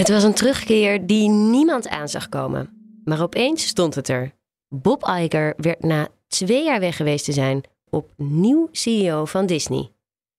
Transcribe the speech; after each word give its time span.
Het 0.00 0.08
was 0.08 0.22
een 0.22 0.34
terugkeer 0.34 1.06
die 1.06 1.28
niemand 1.28 1.88
aan 1.88 2.08
zag 2.08 2.28
komen. 2.28 2.68
Maar 3.04 3.22
opeens 3.22 3.66
stond 3.66 3.94
het 3.94 4.08
er. 4.08 4.32
Bob 4.68 5.04
Iger 5.04 5.54
werd 5.56 5.82
na 5.82 6.08
twee 6.28 6.64
jaar 6.64 6.80
weg 6.80 6.96
geweest 6.96 7.24
te 7.24 7.32
zijn 7.32 7.60
opnieuw 7.90 8.68
CEO 8.72 9.24
van 9.24 9.46
Disney. 9.46 9.90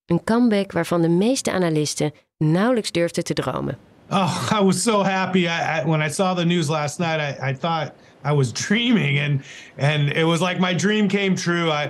Een 0.05 0.23
comeback 0.23 0.71
waarvan 0.71 1.01
de 1.01 1.09
meeste 1.09 1.51
analisten 1.51 2.11
nauwelijks 2.37 2.91
durfden 2.91 3.23
te 3.23 3.33
dromen. 3.33 3.77
Oh, 4.09 4.51
I 4.59 4.63
was 4.63 4.83
so 4.83 5.03
happy. 5.03 5.39
I, 5.39 5.79
I, 5.79 5.83
when 5.85 6.07
I 6.07 6.09
saw 6.09 6.37
the 6.37 6.45
news 6.45 6.67
last 6.67 6.99
night, 6.99 7.19
I, 7.19 7.49
I 7.49 7.55
thought 7.57 7.91
I 8.25 8.33
was 8.33 8.51
dreaming, 8.51 9.19
and 9.19 9.41
and 9.77 10.15
it 10.15 10.25
was 10.25 10.39
like 10.39 10.59
my 10.59 10.75
dream 10.75 11.07
came 11.07 11.35
true. 11.35 11.71
I, 11.71 11.89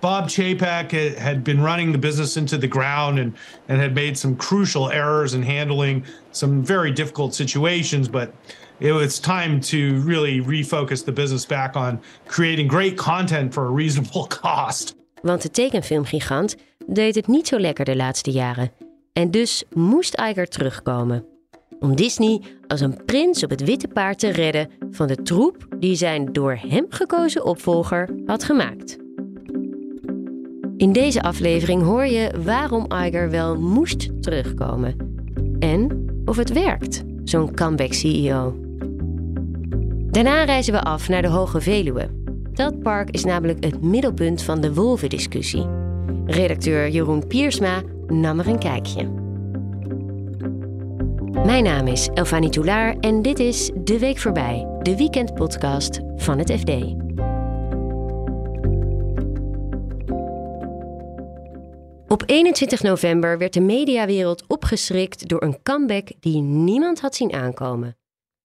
Bob 0.00 0.28
Chapek 0.28 1.18
had 1.18 1.42
been 1.42 1.60
running 1.60 1.92
the 1.92 1.98
business 1.98 2.36
into 2.36 2.58
the 2.58 2.68
ground 2.68 3.18
and 3.18 3.32
and 3.68 3.80
had 3.80 3.94
made 3.94 4.18
some 4.18 4.36
crucial 4.36 4.90
errors 4.90 5.32
in 5.32 5.42
handling 5.42 6.04
some 6.30 6.64
very 6.64 6.92
difficult 6.92 7.34
situations, 7.34 8.08
but 8.08 8.30
it 8.80 8.92
was 8.92 9.20
time 9.20 9.60
to 9.60 10.02
really 10.06 10.40
refocus 10.40 11.04
the 11.04 11.12
business 11.12 11.46
back 11.46 11.76
on 11.76 12.00
creating 12.26 12.68
great 12.68 12.96
content 12.96 13.52
for 13.52 13.66
a 13.66 13.70
reasonable 13.70 14.26
cost. 14.42 14.94
Want 15.22 15.42
de 15.42 15.50
tekenfilmgigant 15.50 16.56
deed 16.86 17.14
het 17.14 17.26
niet 17.26 17.48
zo 17.48 17.58
lekker 17.58 17.84
de 17.84 17.96
laatste 17.96 18.30
jaren. 18.30 18.70
En 19.12 19.30
dus 19.30 19.64
moest 19.74 20.20
Iger 20.20 20.48
terugkomen. 20.48 21.24
Om 21.80 21.96
Disney 21.96 22.42
als 22.66 22.80
een 22.80 23.04
prins 23.04 23.44
op 23.44 23.50
het 23.50 23.64
witte 23.64 23.88
paard 23.88 24.18
te 24.18 24.28
redden 24.28 24.70
van 24.90 25.06
de 25.06 25.22
troep 25.22 25.66
die 25.78 25.94
zijn 25.94 26.32
door 26.32 26.58
hem 26.66 26.86
gekozen 26.88 27.44
opvolger 27.44 28.08
had 28.26 28.44
gemaakt. 28.44 28.96
In 30.82 30.92
deze 30.92 31.22
aflevering 31.22 31.82
hoor 31.82 32.06
je 32.06 32.30
waarom 32.44 32.86
Iger 32.88 33.30
wel 33.30 33.60
moest 33.60 34.22
terugkomen. 34.22 34.96
En 35.58 36.04
of 36.24 36.36
het 36.36 36.52
werkt, 36.52 37.02
zo'n 37.24 37.54
comeback 37.54 37.92
CEO. 37.92 38.54
Daarna 40.10 40.44
reizen 40.44 40.72
we 40.72 40.80
af 40.80 41.08
naar 41.08 41.22
de 41.22 41.28
Hoge 41.28 41.60
Veluwe. 41.60 42.08
Dat 42.52 42.82
park 42.82 43.10
is 43.10 43.24
namelijk 43.24 43.64
het 43.64 43.82
middelpunt 43.82 44.42
van 44.42 44.60
de 44.60 44.74
wolvendiscussie. 44.74 45.66
Redacteur 46.26 46.88
Jeroen 46.88 47.26
Piersma 47.26 47.82
nam 48.06 48.38
er 48.38 48.48
een 48.48 48.58
kijkje. 48.58 49.08
Mijn 51.44 51.64
naam 51.64 51.86
is 51.86 52.08
Elfanie 52.14 52.50
Toulaar 52.50 52.96
en 53.00 53.22
dit 53.22 53.38
is 53.38 53.70
De 53.84 53.98
Week 53.98 54.18
Voorbij, 54.18 54.66
de 54.82 54.96
weekendpodcast 54.96 56.00
van 56.16 56.38
het 56.38 56.52
FD. 56.52 57.01
Op 62.12 62.22
21 62.26 62.82
november 62.82 63.38
werd 63.38 63.52
de 63.52 63.60
mediawereld 63.60 64.46
opgeschrikt 64.46 65.28
door 65.28 65.42
een 65.42 65.62
comeback 65.62 66.08
die 66.20 66.40
niemand 66.40 67.00
had 67.00 67.14
zien 67.14 67.32
aankomen. 67.32 67.96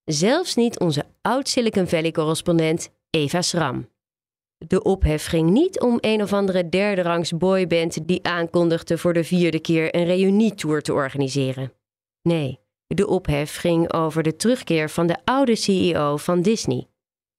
Zelfs 0.04 0.56
niet 0.56 0.80
onze 0.80 1.06
oud 1.22 1.48
Silicon 1.48 1.88
Valley-correspondent 1.88 2.90
Eva 3.10 3.42
Schram. 3.42 3.90
De 4.58 4.84
ophef 4.84 5.26
ging 5.26 5.50
niet 5.50 5.80
om 5.80 5.98
een 6.02 6.22
of 6.22 6.34
andere 6.34 6.70
derde-rangs 6.70 7.38
boyband 7.38 8.08
die 8.08 8.24
aankondigde 8.24 8.98
voor 8.98 9.14
de 9.14 9.24
vierde 9.24 9.60
keer 9.60 9.96
een 9.96 10.06
reunietour 10.06 10.82
te 10.82 10.94
organiseren. 10.94 11.74
Nee, 12.22 12.60
de 12.88 13.08
ophef 13.08 13.56
ging 13.56 13.94
over 13.94 14.24
de 14.24 14.36
terugkeer 14.36 14.90
van 14.90 15.08
de 15.08 15.18
oude 15.24 15.56
CEO 15.56 16.18
van 16.18 16.42
Disney, 16.42 16.88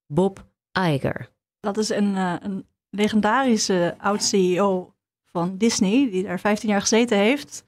Bob 0.06 0.46
Iger. 0.78 1.28
Dat 1.60 1.76
is 1.76 1.88
een, 1.88 2.14
uh, 2.14 2.34
een 2.40 2.66
legendarische 2.90 3.94
oud-CEO 3.98 4.92
van 5.32 5.58
Disney, 5.58 6.10
die 6.10 6.22
daar 6.22 6.40
15 6.40 6.68
jaar 6.68 6.80
gezeten 6.80 7.18
heeft. 7.18 7.64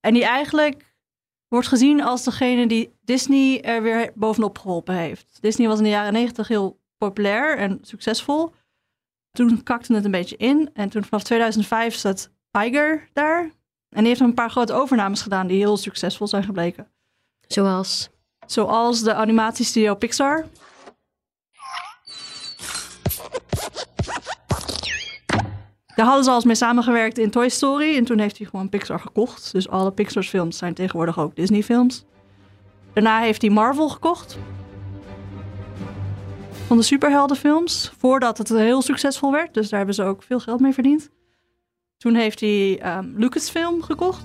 En 0.00 0.14
die 0.14 0.24
eigenlijk 0.24 0.94
wordt 1.48 1.68
gezien 1.68 2.02
als 2.02 2.24
degene 2.24 2.66
die 2.66 2.96
Disney 3.00 3.60
er 3.60 3.82
weer 3.82 4.12
bovenop 4.14 4.58
geholpen 4.58 4.94
heeft. 4.94 5.38
Disney 5.40 5.68
was 5.68 5.78
in 5.78 5.84
de 5.84 5.90
jaren 5.90 6.12
90 6.12 6.48
heel 6.48 6.80
populair 6.98 7.58
en 7.58 7.78
succesvol. 7.82 8.52
Toen 9.30 9.62
kakte 9.62 9.94
het 9.94 10.04
een 10.04 10.10
beetje 10.10 10.36
in. 10.36 10.70
En 10.72 10.88
toen 10.88 11.04
vanaf 11.04 11.22
2005 11.22 11.94
zat 11.94 12.30
Iger 12.50 13.08
daar. 13.12 13.42
En 13.88 13.98
die 13.98 14.06
heeft 14.06 14.20
een 14.20 14.34
paar 14.34 14.50
grote 14.50 14.72
overnames 14.72 15.22
gedaan 15.22 15.46
die 15.46 15.58
heel 15.58 15.76
succesvol 15.76 16.26
zijn 16.26 16.44
gebleken. 16.44 16.88
Zoals? 17.46 18.10
Zoals 18.46 19.02
de 19.02 19.14
animatiestudio 19.14 19.94
Pixar. 19.94 20.46
Daar 25.94 26.06
hadden 26.06 26.24
ze 26.24 26.30
al 26.30 26.36
eens 26.36 26.44
mee 26.44 26.54
samengewerkt 26.54 27.18
in 27.18 27.30
Toy 27.30 27.48
Story. 27.48 27.96
En 27.96 28.04
toen 28.04 28.18
heeft 28.18 28.38
hij 28.38 28.46
gewoon 28.46 28.68
Pixar 28.68 29.00
gekocht. 29.00 29.52
Dus 29.52 29.68
alle 29.68 29.92
Pixar's 29.92 30.28
films 30.28 30.58
zijn 30.58 30.74
tegenwoordig 30.74 31.18
ook 31.18 31.36
Disney 31.36 31.62
films. 31.62 32.04
Daarna 32.92 33.20
heeft 33.20 33.42
hij 33.42 33.50
Marvel 33.50 33.88
gekocht. 33.88 34.38
Van 36.66 36.76
de 36.76 36.82
superheldenfilms. 36.82 37.92
Voordat 37.98 38.38
het 38.38 38.48
heel 38.48 38.82
succesvol 38.82 39.32
werd. 39.32 39.54
Dus 39.54 39.68
daar 39.68 39.78
hebben 39.78 39.94
ze 39.94 40.02
ook 40.02 40.22
veel 40.22 40.40
geld 40.40 40.60
mee 40.60 40.72
verdiend. 40.72 41.10
Toen 41.96 42.14
heeft 42.14 42.40
hij 42.40 42.96
um, 42.96 43.14
Lucasfilm 43.16 43.82
gekocht. 43.82 44.24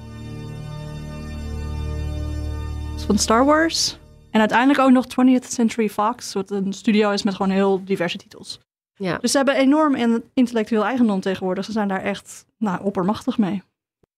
Van 3.06 3.18
Star 3.18 3.46
Wars. 3.46 3.98
En 4.32 4.40
uiteindelijk 4.40 4.80
ook 4.80 4.92
nog 4.92 5.06
20th 5.06 5.48
Century 5.48 5.90
Fox. 5.90 6.34
Wat 6.34 6.52
een 6.52 6.74
studio 6.74 7.12
is 7.12 7.24
met 7.24 7.36
gewoon 7.36 7.52
heel 7.52 7.82
diverse 7.86 8.18
titels. 8.18 8.60
Ja. 9.00 9.18
Dus 9.18 9.32
ze 9.32 9.38
hebben 9.38 9.56
enorm 9.56 10.22
intellectueel 10.34 10.86
eigendom 10.86 11.20
tegenwoordig. 11.20 11.66
Ze 11.66 11.72
zijn 11.72 11.88
daar 11.88 12.04
echt 12.04 12.46
nou, 12.58 12.84
oppermachtig 12.84 13.38
mee. 13.38 13.64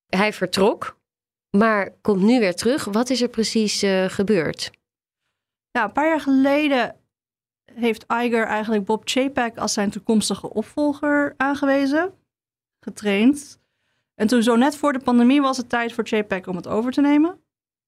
Hij 0.06 0.34
vertrok, 0.34 0.98
maar 1.50 1.92
komt 2.02 2.22
nu 2.22 2.40
weer 2.40 2.56
terug. 2.56 2.86
Wat 2.86 3.10
is 3.10 3.22
er 3.22 3.28
precies 3.28 3.84
uh, 3.84 4.06
gebeurd? 4.06 4.72
Ja, 5.72 5.84
een 5.84 5.92
paar 5.92 6.08
jaar 6.08 6.20
geleden 6.20 6.96
heeft 7.74 8.06
Iger 8.08 8.46
eigenlijk 8.46 8.86
Bob 8.86 9.02
Chapek 9.06 9.58
als 9.58 9.74
zijn 9.74 9.90
toekomstige 9.90 10.54
opvolger 10.54 11.34
aangewezen, 11.38 12.14
getraind. 12.80 13.60
En 14.16 14.28
toen 14.28 14.44
zo 14.44 14.56
net 14.56 14.76
voor 14.76 14.94
de 14.94 15.00
pandemie 15.00 15.42
was 15.42 15.58
het 15.58 15.70
tijd 15.70 15.94
voor 15.94 16.08
Chapek 16.08 16.48
om 16.48 16.56
het 16.56 16.68
over 16.68 16.92
te 16.92 17.02
nemen. 17.02 17.30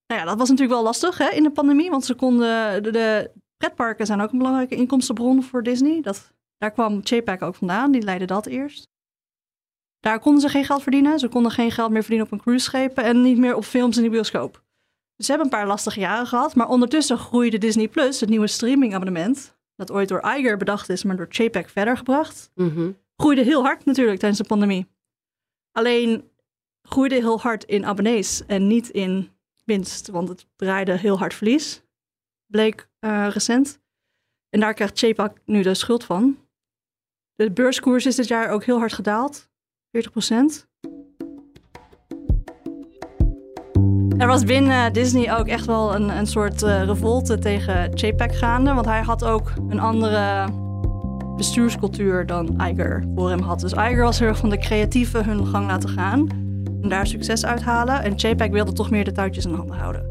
Nou 0.07 0.21
ja, 0.21 0.25
dat 0.25 0.37
was 0.37 0.49
natuurlijk 0.49 0.75
wel 0.75 0.83
lastig 0.83 1.17
hè, 1.17 1.29
in 1.29 1.43
de 1.43 1.51
pandemie, 1.51 1.89
want 1.89 2.05
ze 2.05 2.13
konden, 2.13 2.83
de, 2.83 2.91
de 2.91 3.31
pretparken 3.57 4.05
zijn 4.05 4.21
ook 4.21 4.31
een 4.31 4.37
belangrijke 4.37 4.75
inkomstenbron 4.75 5.43
voor 5.43 5.63
Disney. 5.63 6.01
Dat 6.01 6.33
daar 6.63 6.71
kwam 6.71 6.99
Chapek 7.03 7.41
ook 7.41 7.55
vandaan, 7.55 7.91
die 7.91 8.01
leidde 8.01 8.25
dat 8.25 8.45
eerst. 8.45 8.89
Daar 9.99 10.19
konden 10.19 10.41
ze 10.41 10.49
geen 10.49 10.65
geld 10.65 10.81
verdienen. 10.81 11.19
Ze 11.19 11.27
konden 11.27 11.51
geen 11.51 11.71
geld 11.71 11.91
meer 11.91 12.01
verdienen 12.01 12.25
op 12.25 12.31
een 12.31 12.41
cruiseschepen 12.41 13.03
en 13.03 13.21
niet 13.21 13.37
meer 13.37 13.55
op 13.55 13.63
films 13.63 13.97
in 13.97 14.03
de 14.03 14.09
bioscoop. 14.09 14.63
Ze 15.17 15.27
hebben 15.27 15.45
een 15.45 15.57
paar 15.57 15.67
lastige 15.67 15.99
jaren 15.99 16.27
gehad, 16.27 16.55
maar 16.55 16.67
ondertussen 16.67 17.17
groeide 17.17 17.57
Disney 17.57 17.87
Plus, 17.87 18.19
het 18.19 18.29
nieuwe 18.29 18.47
streamingabonnement, 18.47 19.57
dat 19.75 19.91
ooit 19.91 20.09
door 20.09 20.21
Iger 20.37 20.57
bedacht 20.57 20.89
is, 20.89 21.03
maar 21.03 21.15
door 21.15 21.27
Chapek 21.29 21.69
verder 21.69 21.97
gebracht, 21.97 22.51
mm 22.55 23.01
groeide 23.15 23.43
heel 23.43 23.63
hard 23.63 23.85
natuurlijk 23.85 24.19
tijdens 24.19 24.41
de 24.41 24.47
pandemie. 24.47 24.87
Alleen 25.71 26.29
groeide 26.81 27.15
heel 27.15 27.39
hard 27.39 27.63
in 27.63 27.85
abonnees 27.85 28.45
en 28.45 28.67
niet 28.67 28.89
in 28.89 29.31
winst, 29.65 30.07
want 30.07 30.29
het 30.29 30.47
draaide 30.55 30.97
heel 30.97 31.17
hard 31.17 31.33
verlies, 31.33 31.83
bleek 32.45 32.89
uh, 32.99 33.27
recent. 33.29 33.81
En 34.49 34.59
daar 34.59 34.73
krijgt 34.73 34.99
Chapek 34.99 35.41
nu 35.45 35.61
de 35.61 35.73
schuld 35.73 36.03
van. 36.03 36.42
De 37.35 37.51
beurskoers 37.51 38.05
is 38.05 38.15
dit 38.15 38.27
jaar 38.27 38.49
ook 38.49 38.63
heel 38.63 38.77
hard 38.77 38.93
gedaald, 38.93 39.49
40 39.91 40.11
procent. 40.11 40.67
Er 44.17 44.27
was 44.27 44.43
binnen 44.43 44.93
Disney 44.93 45.37
ook 45.37 45.47
echt 45.47 45.65
wel 45.65 45.95
een, 45.95 46.09
een 46.09 46.27
soort 46.27 46.61
uh, 46.61 46.83
revolte 46.83 47.39
tegen 47.39 47.97
Chapek 47.97 48.35
gaande. 48.35 48.73
Want 48.73 48.85
hij 48.85 49.01
had 49.01 49.25
ook 49.25 49.51
een 49.69 49.79
andere 49.79 50.47
bestuurscultuur 51.35 52.25
dan 52.25 52.61
Iger 52.61 53.03
voor 53.15 53.29
hem 53.29 53.41
had. 53.41 53.59
Dus 53.59 53.73
Iger 53.73 54.03
was 54.03 54.19
heel 54.19 54.27
erg 54.27 54.37
van 54.37 54.49
de 54.49 54.57
creatieve 54.57 55.23
hun 55.23 55.47
gang 55.47 55.67
laten 55.67 55.89
gaan. 55.89 56.29
En 56.81 56.89
daar 56.89 57.07
succes 57.07 57.45
uithalen. 57.45 58.03
En 58.03 58.19
Chapek 58.19 58.51
wilde 58.51 58.73
toch 58.73 58.89
meer 58.89 59.03
de 59.03 59.11
touwtjes 59.11 59.45
in 59.45 59.53
handen 59.53 59.77
houden. 59.77 60.05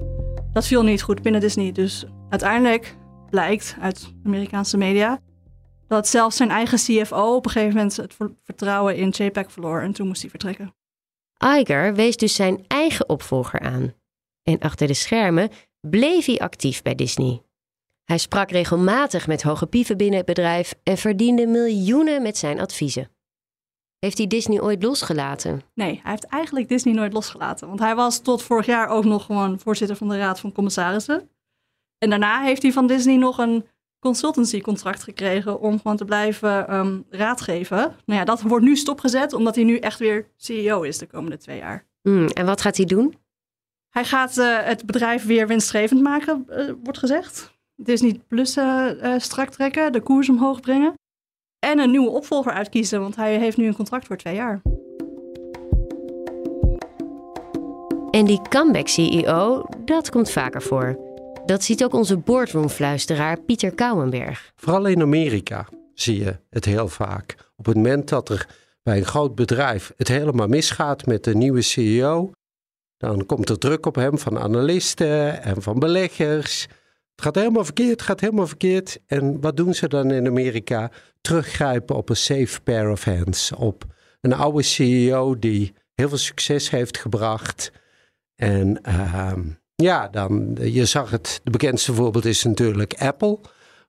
Dat 0.52 0.66
viel 0.66 0.82
niet 0.82 1.02
goed 1.02 1.22
binnen 1.22 1.40
Disney. 1.40 1.72
Dus 1.72 2.06
uiteindelijk 2.28 2.96
blijkt 3.30 3.76
uit 3.80 4.14
Amerikaanse 4.24 4.76
media 4.76 5.20
dat 5.92 6.08
zelfs 6.08 6.36
zijn 6.36 6.50
eigen 6.50 6.78
CFO 6.78 7.34
op 7.34 7.44
een 7.44 7.50
gegeven 7.50 7.76
moment 7.76 7.96
het 7.96 8.16
vertrouwen 8.42 8.96
in 8.96 9.08
JPEG 9.08 9.52
verloor 9.52 9.80
en 9.80 9.92
toen 9.92 10.06
moest 10.06 10.20
hij 10.20 10.30
vertrekken. 10.30 10.74
Iger 11.38 11.94
wees 11.94 12.16
dus 12.16 12.34
zijn 12.34 12.64
eigen 12.66 13.08
opvolger 13.08 13.60
aan. 13.60 13.94
En 14.42 14.58
achter 14.58 14.86
de 14.86 14.94
schermen 14.94 15.50
bleef 15.80 16.26
hij 16.26 16.38
actief 16.38 16.82
bij 16.82 16.94
Disney. 16.94 17.42
Hij 18.04 18.18
sprak 18.18 18.50
regelmatig 18.50 19.26
met 19.26 19.42
hoge 19.42 19.66
pieven 19.66 19.96
binnen 19.96 20.16
het 20.16 20.26
bedrijf 20.26 20.74
en 20.82 20.98
verdiende 20.98 21.46
miljoenen 21.46 22.22
met 22.22 22.38
zijn 22.38 22.60
adviezen. 22.60 23.10
Heeft 23.98 24.18
hij 24.18 24.26
Disney 24.26 24.60
ooit 24.60 24.82
losgelaten? 24.82 25.62
Nee, 25.74 26.00
hij 26.02 26.10
heeft 26.10 26.24
eigenlijk 26.24 26.68
Disney 26.68 26.94
nooit 26.94 27.12
losgelaten. 27.12 27.68
Want 27.68 27.80
hij 27.80 27.94
was 27.94 28.18
tot 28.18 28.42
vorig 28.42 28.66
jaar 28.66 28.88
ook 28.88 29.04
nog 29.04 29.24
gewoon 29.24 29.58
voorzitter 29.58 29.96
van 29.96 30.08
de 30.08 30.18
Raad 30.18 30.40
van 30.40 30.52
Commissarissen. 30.52 31.30
En 31.98 32.10
daarna 32.10 32.42
heeft 32.42 32.62
hij 32.62 32.72
van 32.72 32.86
Disney 32.86 33.16
nog 33.16 33.38
een 33.38 33.66
consultancy-contract 34.02 35.02
gekregen 35.02 35.60
om 35.60 35.80
gewoon 35.80 35.96
te 35.96 36.04
blijven 36.04 36.74
um, 36.74 37.04
raadgeven. 37.10 37.76
Nou 37.76 38.18
ja, 38.18 38.24
dat 38.24 38.40
wordt 38.40 38.64
nu 38.64 38.76
stopgezet 38.76 39.32
omdat 39.32 39.54
hij 39.54 39.64
nu 39.64 39.76
echt 39.76 39.98
weer 39.98 40.28
CEO 40.36 40.82
is 40.82 40.98
de 40.98 41.06
komende 41.06 41.36
twee 41.36 41.58
jaar. 41.58 41.86
Mm, 42.02 42.26
en 42.26 42.46
wat 42.46 42.60
gaat 42.60 42.76
hij 42.76 42.86
doen? 42.86 43.14
Hij 43.90 44.04
gaat 44.04 44.38
uh, 44.38 44.58
het 44.62 44.86
bedrijf 44.86 45.24
weer 45.26 45.46
winstgevend 45.46 46.02
maken, 46.02 46.46
uh, 46.50 46.72
wordt 46.82 46.98
gezegd. 46.98 47.58
Disney 47.74 48.20
Plus 48.28 48.56
uh, 48.56 48.90
strak 49.16 49.48
trekken, 49.48 49.92
de 49.92 50.00
koers 50.00 50.28
omhoog 50.28 50.60
brengen. 50.60 50.94
En 51.58 51.78
een 51.78 51.90
nieuwe 51.90 52.10
opvolger 52.10 52.52
uitkiezen, 52.52 53.00
want 53.00 53.16
hij 53.16 53.38
heeft 53.38 53.56
nu 53.56 53.66
een 53.66 53.76
contract 53.76 54.06
voor 54.06 54.16
twee 54.16 54.34
jaar. 54.34 54.62
En 58.10 58.24
die 58.24 58.42
comeback-CEO, 58.48 59.64
dat 59.84 60.10
komt 60.10 60.30
vaker 60.30 60.62
voor. 60.62 61.01
Dat 61.46 61.64
ziet 61.64 61.84
ook 61.84 61.92
onze 61.92 62.16
boardroomfluisteraar 62.16 63.40
Pieter 63.40 63.74
Kouwenberg. 63.74 64.52
Vooral 64.56 64.86
in 64.86 65.02
Amerika 65.02 65.68
zie 65.94 66.24
je 66.24 66.36
het 66.50 66.64
heel 66.64 66.88
vaak. 66.88 67.36
Op 67.56 67.66
het 67.66 67.76
moment 67.76 68.08
dat 68.08 68.28
er 68.28 68.48
bij 68.82 68.98
een 68.98 69.04
groot 69.04 69.34
bedrijf 69.34 69.92
het 69.96 70.08
helemaal 70.08 70.46
misgaat 70.46 71.06
met 71.06 71.24
de 71.24 71.34
nieuwe 71.34 71.62
CEO, 71.62 72.30
dan 72.96 73.26
komt 73.26 73.48
er 73.48 73.58
druk 73.58 73.86
op 73.86 73.94
hem 73.94 74.18
van 74.18 74.38
analisten 74.38 75.42
en 75.42 75.62
van 75.62 75.78
beleggers. 75.78 76.62
Het 77.14 77.24
gaat 77.24 77.34
helemaal 77.34 77.64
verkeerd, 77.64 77.90
het 77.90 78.02
gaat 78.02 78.20
helemaal 78.20 78.46
verkeerd. 78.46 78.98
En 79.06 79.40
wat 79.40 79.56
doen 79.56 79.74
ze 79.74 79.88
dan 79.88 80.10
in 80.10 80.26
Amerika? 80.26 80.90
Teruggrijpen 81.20 81.96
op 81.96 82.08
een 82.08 82.16
safe 82.16 82.60
pair 82.60 82.90
of 82.90 83.04
hands. 83.04 83.52
Op 83.52 83.84
een 84.20 84.32
oude 84.32 84.62
CEO 84.62 85.38
die 85.38 85.74
heel 85.94 86.08
veel 86.08 86.18
succes 86.18 86.70
heeft 86.70 86.98
gebracht. 86.98 87.72
En 88.34 88.80
uh, 88.88 89.32
ja, 89.82 90.08
dan, 90.08 90.56
je 90.60 90.84
zag 90.84 91.10
het, 91.10 91.40
de 91.44 91.50
bekendste 91.50 91.94
voorbeeld 91.94 92.24
is 92.24 92.44
natuurlijk 92.44 92.94
Apple. 92.94 93.38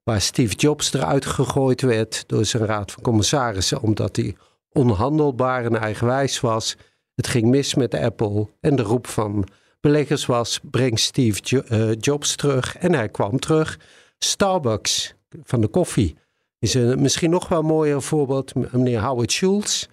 Waar 0.04 0.22
Steve 0.22 0.56
Jobs 0.56 0.94
eruit 0.94 1.26
gegooid 1.26 1.82
werd 1.82 2.24
door 2.28 2.46
zijn 2.46 2.66
raad 2.66 2.92
van 2.92 3.04
commissarissen. 3.04 3.82
Omdat 3.82 4.16
hij 4.16 4.36
onhandelbaar 4.72 5.66
en 5.66 5.76
eigenwijs 5.76 6.40
was. 6.40 6.76
Het 7.16 7.28
ging 7.28 7.46
mis 7.46 7.76
met 7.76 7.94
Apple 7.94 8.48
en 8.60 8.76
de 8.76 8.82
roep 8.82 9.08
van 9.08 9.48
beleggers 9.80 10.26
was: 10.26 10.60
breng 10.64 11.00
Steve 11.00 11.64
eh, 11.64 11.92
Jobs 12.00 12.36
terug. 12.36 12.78
En 12.78 12.94
hij 12.94 13.10
kwam 13.10 13.40
terug. 13.40 13.80
Starbucks 14.18 15.14
van 15.44 15.62
de 15.62 15.68
koffie 15.68 16.16
is 16.60 16.74
een 16.74 17.02
misschien 17.02 17.30
nog 17.30 17.48
wel 17.48 17.62
mooier 17.62 18.02
voorbeeld. 18.02 18.54
Meneer 18.56 19.02
Howard 19.02 19.32
Schultz. 19.32 19.88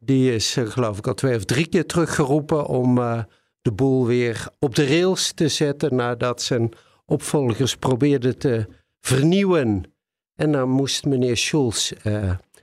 Die 0.00 0.34
is 0.34 0.56
eh, 0.56 0.66
geloof 0.66 0.98
ik 0.98 1.06
al 1.06 1.14
twee 1.14 1.36
of 1.36 1.44
drie 1.44 1.66
keer 1.66 1.86
teruggeroepen 1.86 2.66
om 2.66 2.98
uh, 2.98 3.22
de 3.62 3.72
boel 3.72 4.06
weer 4.06 4.48
op 4.58 4.74
de 4.74 4.86
rails 4.86 5.32
te 5.32 5.48
zetten 5.48 5.94
nadat 5.94 6.42
zijn 6.42 6.72
opvolgers 7.06 7.76
probeerden 7.76 8.38
te 8.38 8.66
vernieuwen. 9.00 9.92
En 10.34 10.52
dan 10.52 10.68
moest 10.68 11.04
meneer 11.04 11.36
Schultz 11.36 11.92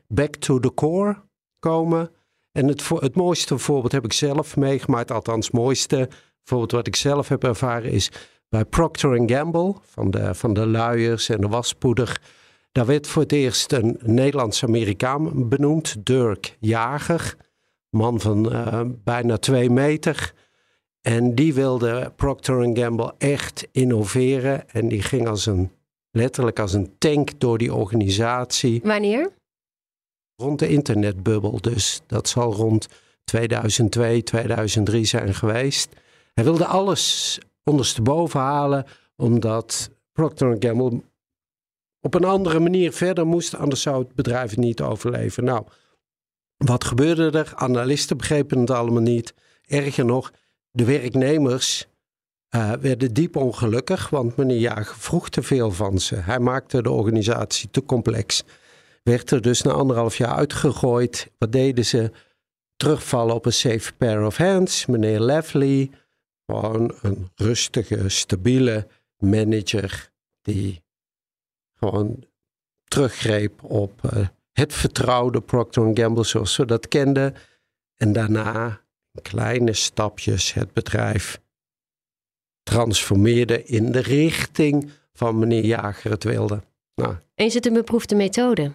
back 0.08 0.36
to 0.36 0.60
the 0.60 0.74
core 0.74 1.24
komen. 1.60 2.12
En 2.52 2.68
het, 2.68 2.90
het 2.90 3.16
mooiste 3.16 3.58
voorbeeld 3.58 3.92
heb 3.92 4.06
ik 4.06 4.14
zelf 4.14 4.56
meegemaakt, 4.56 5.12
althans 5.12 5.52
mooiste 5.52 6.10
voorbeeld 6.44 6.72
wat 6.72 6.88
ik 6.88 6.96
zelf 6.96 7.28
heb 7.28 7.44
ervaren 7.44 7.92
is 7.92 8.12
bij 8.50 8.66
Procter 8.66 9.24
Gamble 9.26 9.76
van 9.82 10.12
de, 10.12 10.36
van 10.36 10.54
de 10.54 10.66
luiers 10.68 11.30
en 11.30 11.42
de 11.42 11.48
waspoeder. 11.48 12.22
Daar 12.72 12.86
werd 12.86 13.08
voor 13.08 13.22
het 13.22 13.32
eerst 13.32 13.72
een 13.72 14.00
Nederlands-Amerikaan 14.02 15.50
benoemd, 15.50 16.06
Dirk 16.06 16.58
Jager, 16.60 17.36
man 17.90 18.20
van 18.20 18.54
uh, 18.54 18.82
bijna 19.04 19.38
twee 19.38 19.70
meter. 19.70 20.34
En 21.06 21.36
die 21.36 21.54
wilde 21.54 22.12
Procter 22.16 22.78
Gamble 22.78 23.14
echt 23.18 23.68
innoveren 23.72 24.70
en 24.70 24.88
die 24.88 25.02
ging 25.02 25.28
als 25.28 25.46
een, 25.46 25.72
letterlijk 26.12 26.60
als 26.60 26.74
een 26.74 26.98
tank 26.98 27.40
door 27.40 27.58
die 27.58 27.74
organisatie. 27.74 28.82
Wanneer? 28.84 29.32
rond 30.36 30.60
de 30.60 30.68
internetbubbel. 30.68 31.62
Dus 31.62 32.02
dat 32.08 32.28
zal 32.28 32.54
rond 32.54 32.88
2002, 33.24 34.24
2003 34.24 35.06
zijn 35.06 35.34
geweest. 35.34 35.90
Hij 36.34 36.44
wilde 36.44 36.66
alles 36.66 37.40
ondersteboven 37.64 38.40
halen, 38.40 38.86
omdat 39.16 39.90
Procter 40.12 40.56
Gamble 40.60 41.02
op 42.02 42.14
een 42.14 42.24
andere 42.24 42.60
manier 42.60 42.92
verder 42.92 43.28
moest, 43.28 43.56
anders 43.56 43.82
zou 43.82 44.04
het 44.04 44.16
bedrijf 44.16 44.58
niet 44.58 44.82
overleven. 44.82 45.44
Nou, 45.44 45.66
wat 46.58 46.84
gebeurde 46.84 47.38
er? 47.38 47.52
Analisten 47.56 48.18
begrepen 48.18 48.60
het 48.60 48.70
allemaal 48.70 49.02
niet. 49.02 49.34
Erger 49.66 50.06
nog, 50.06 50.32
de 50.76 50.86
werknemers 50.86 51.88
uh, 52.56 52.72
werden 52.72 53.14
diep 53.14 53.36
ongelukkig, 53.36 54.10
want 54.10 54.36
meneer 54.36 54.58
Jager 54.60 54.96
vroeg 54.96 55.30
te 55.30 55.44
veel 55.44 55.72
van 55.72 56.00
ze. 56.00 56.16
Hij 56.16 56.40
maakte 56.40 56.82
de 56.82 56.92
organisatie 56.92 57.70
te 57.72 57.86
complex 57.86 58.44
werd 59.06 59.32
er 59.32 59.42
dus 59.42 59.62
na 59.62 59.72
anderhalf 59.72 60.18
jaar 60.18 60.36
uitgegooid. 60.36 61.32
Wat 61.38 61.52
deden 61.52 61.86
ze? 61.86 62.12
Terugvallen 62.76 63.36
op 63.36 63.46
een 63.46 63.54
safe 63.54 63.94
pair 63.94 64.26
of 64.26 64.38
hands. 64.38 64.86
Meneer 64.86 65.20
Levely, 65.20 65.90
gewoon 66.46 66.94
een 67.02 67.30
rustige, 67.36 68.10
stabiele 68.10 68.88
manager 69.18 70.12
die 70.42 70.84
gewoon 71.74 72.24
teruggreep 72.84 73.64
op 73.64 74.02
uh, 74.14 74.28
het 74.52 74.74
vertrouwde 74.74 75.42
Procter 75.42 75.92
Gamble 75.94 76.24
zoals 76.24 76.58
we 76.58 76.66
dat 76.66 76.88
kenden. 76.88 77.36
En 77.96 78.14
daarna 78.14 78.82
kleine 79.22 79.74
stapjes 79.74 80.54
het 80.54 80.74
bedrijf 80.74 81.40
transformeerde 82.64 83.64
in 83.64 83.92
de 83.92 84.00
richting 84.00 84.90
van 85.14 85.40
meneer 85.40 85.66
Jager 85.66 86.12
het 86.12 86.24
wilde. 86.24 86.64
Nou. 86.96 87.16
En 87.36 87.46
is 87.46 87.54
het 87.54 87.66
een 87.66 87.74
beproefde 87.74 88.16
methode? 88.16 88.72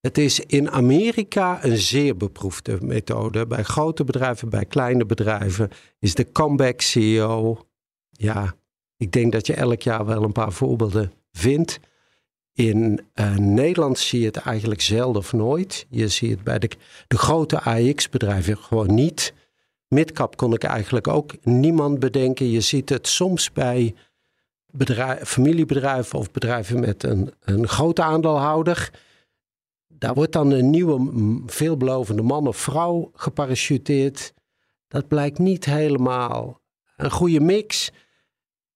Het 0.00 0.18
is 0.18 0.40
in 0.40 0.70
Amerika 0.70 1.64
een 1.64 1.76
zeer 1.76 2.16
beproefde 2.16 2.78
methode. 2.80 3.46
Bij 3.46 3.62
grote 3.62 4.04
bedrijven, 4.04 4.48
bij 4.48 4.64
kleine 4.64 5.06
bedrijven 5.06 5.70
is 5.98 6.14
de 6.14 6.32
comeback 6.32 6.80
CEO. 6.80 7.66
Ja, 8.10 8.54
ik 8.96 9.12
denk 9.12 9.32
dat 9.32 9.46
je 9.46 9.54
elk 9.54 9.82
jaar 9.82 10.06
wel 10.06 10.22
een 10.22 10.32
paar 10.32 10.52
voorbeelden 10.52 11.12
vindt. 11.32 11.80
In 12.52 13.06
uh, 13.14 13.36
Nederland 13.36 13.98
zie 13.98 14.20
je 14.20 14.26
het 14.26 14.36
eigenlijk 14.36 14.80
zelden 14.80 15.22
of 15.22 15.32
nooit. 15.32 15.86
Je 15.90 16.08
ziet 16.08 16.30
het 16.30 16.44
bij 16.44 16.58
de, 16.58 16.70
de 17.06 17.18
grote 17.18 17.60
AX-bedrijven 17.60 18.58
gewoon 18.58 18.94
niet. 18.94 19.34
Midcap 19.94 20.36
kon 20.36 20.52
ik 20.52 20.64
eigenlijk 20.64 21.08
ook 21.08 21.34
niemand 21.42 21.98
bedenken. 21.98 22.50
Je 22.50 22.60
ziet 22.60 22.88
het 22.88 23.06
soms 23.06 23.52
bij 23.52 23.94
familiebedrijven 25.22 26.18
of 26.18 26.30
bedrijven 26.30 26.80
met 26.80 27.02
een, 27.02 27.32
een 27.40 27.68
grote 27.68 28.02
aandeelhouder 28.02 28.90
daar 29.98 30.14
wordt 30.14 30.32
dan 30.32 30.50
een 30.50 30.70
nieuwe, 30.70 31.42
veelbelovende 31.46 32.22
man 32.22 32.46
of 32.46 32.56
vrouw 32.56 33.10
geparachuteerd. 33.14 34.34
Dat 34.88 35.08
blijkt 35.08 35.38
niet 35.38 35.64
helemaal 35.64 36.60
een 36.96 37.10
goede 37.10 37.40
mix. 37.40 37.90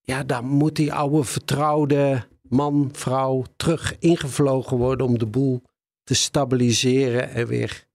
Ja, 0.00 0.24
dan 0.24 0.44
moet 0.44 0.76
die 0.76 0.92
oude 0.92 1.24
vertrouwde 1.24 2.26
man, 2.42 2.88
vrouw 2.92 3.44
terug 3.56 3.98
ingevlogen 3.98 4.76
worden 4.76 5.06
om 5.06 5.18
de 5.18 5.26
boel 5.26 5.62
te 6.04 6.14
stabiliseren 6.14 7.30
en 7.30 7.46
weer 7.46 7.86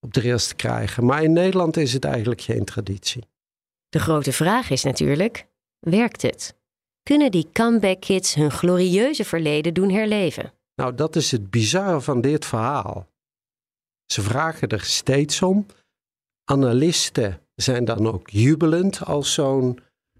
op 0.00 0.14
de 0.14 0.20
rails 0.20 0.48
te 0.48 0.54
krijgen. 0.54 1.04
Maar 1.04 1.22
in 1.22 1.32
Nederland 1.32 1.76
is 1.76 1.92
het 1.92 2.04
eigenlijk 2.04 2.40
geen 2.40 2.64
traditie. 2.64 3.28
De 3.88 3.98
grote 3.98 4.32
vraag 4.32 4.70
is 4.70 4.82
natuurlijk: 4.82 5.46
werkt 5.78 6.22
het? 6.22 6.58
Kunnen 7.02 7.30
die 7.30 7.48
comeback 7.52 8.00
kids 8.00 8.34
hun 8.34 8.50
glorieuze 8.50 9.24
verleden 9.24 9.74
doen 9.74 9.90
herleven? 9.90 10.52
Nou, 10.74 10.94
dat 10.94 11.16
is 11.16 11.30
het 11.30 11.50
bizarre 11.50 12.00
van 12.00 12.20
dit 12.20 12.46
verhaal. 12.46 13.08
Ze 14.06 14.22
vragen 14.22 14.68
er 14.68 14.80
steeds 14.80 15.42
om. 15.42 15.66
Analisten 16.44 17.40
zijn 17.54 17.84
dan 17.84 18.06
ook 18.06 18.30
jubelend 18.30 19.04
als 19.04 19.34
zo'n 19.34 19.78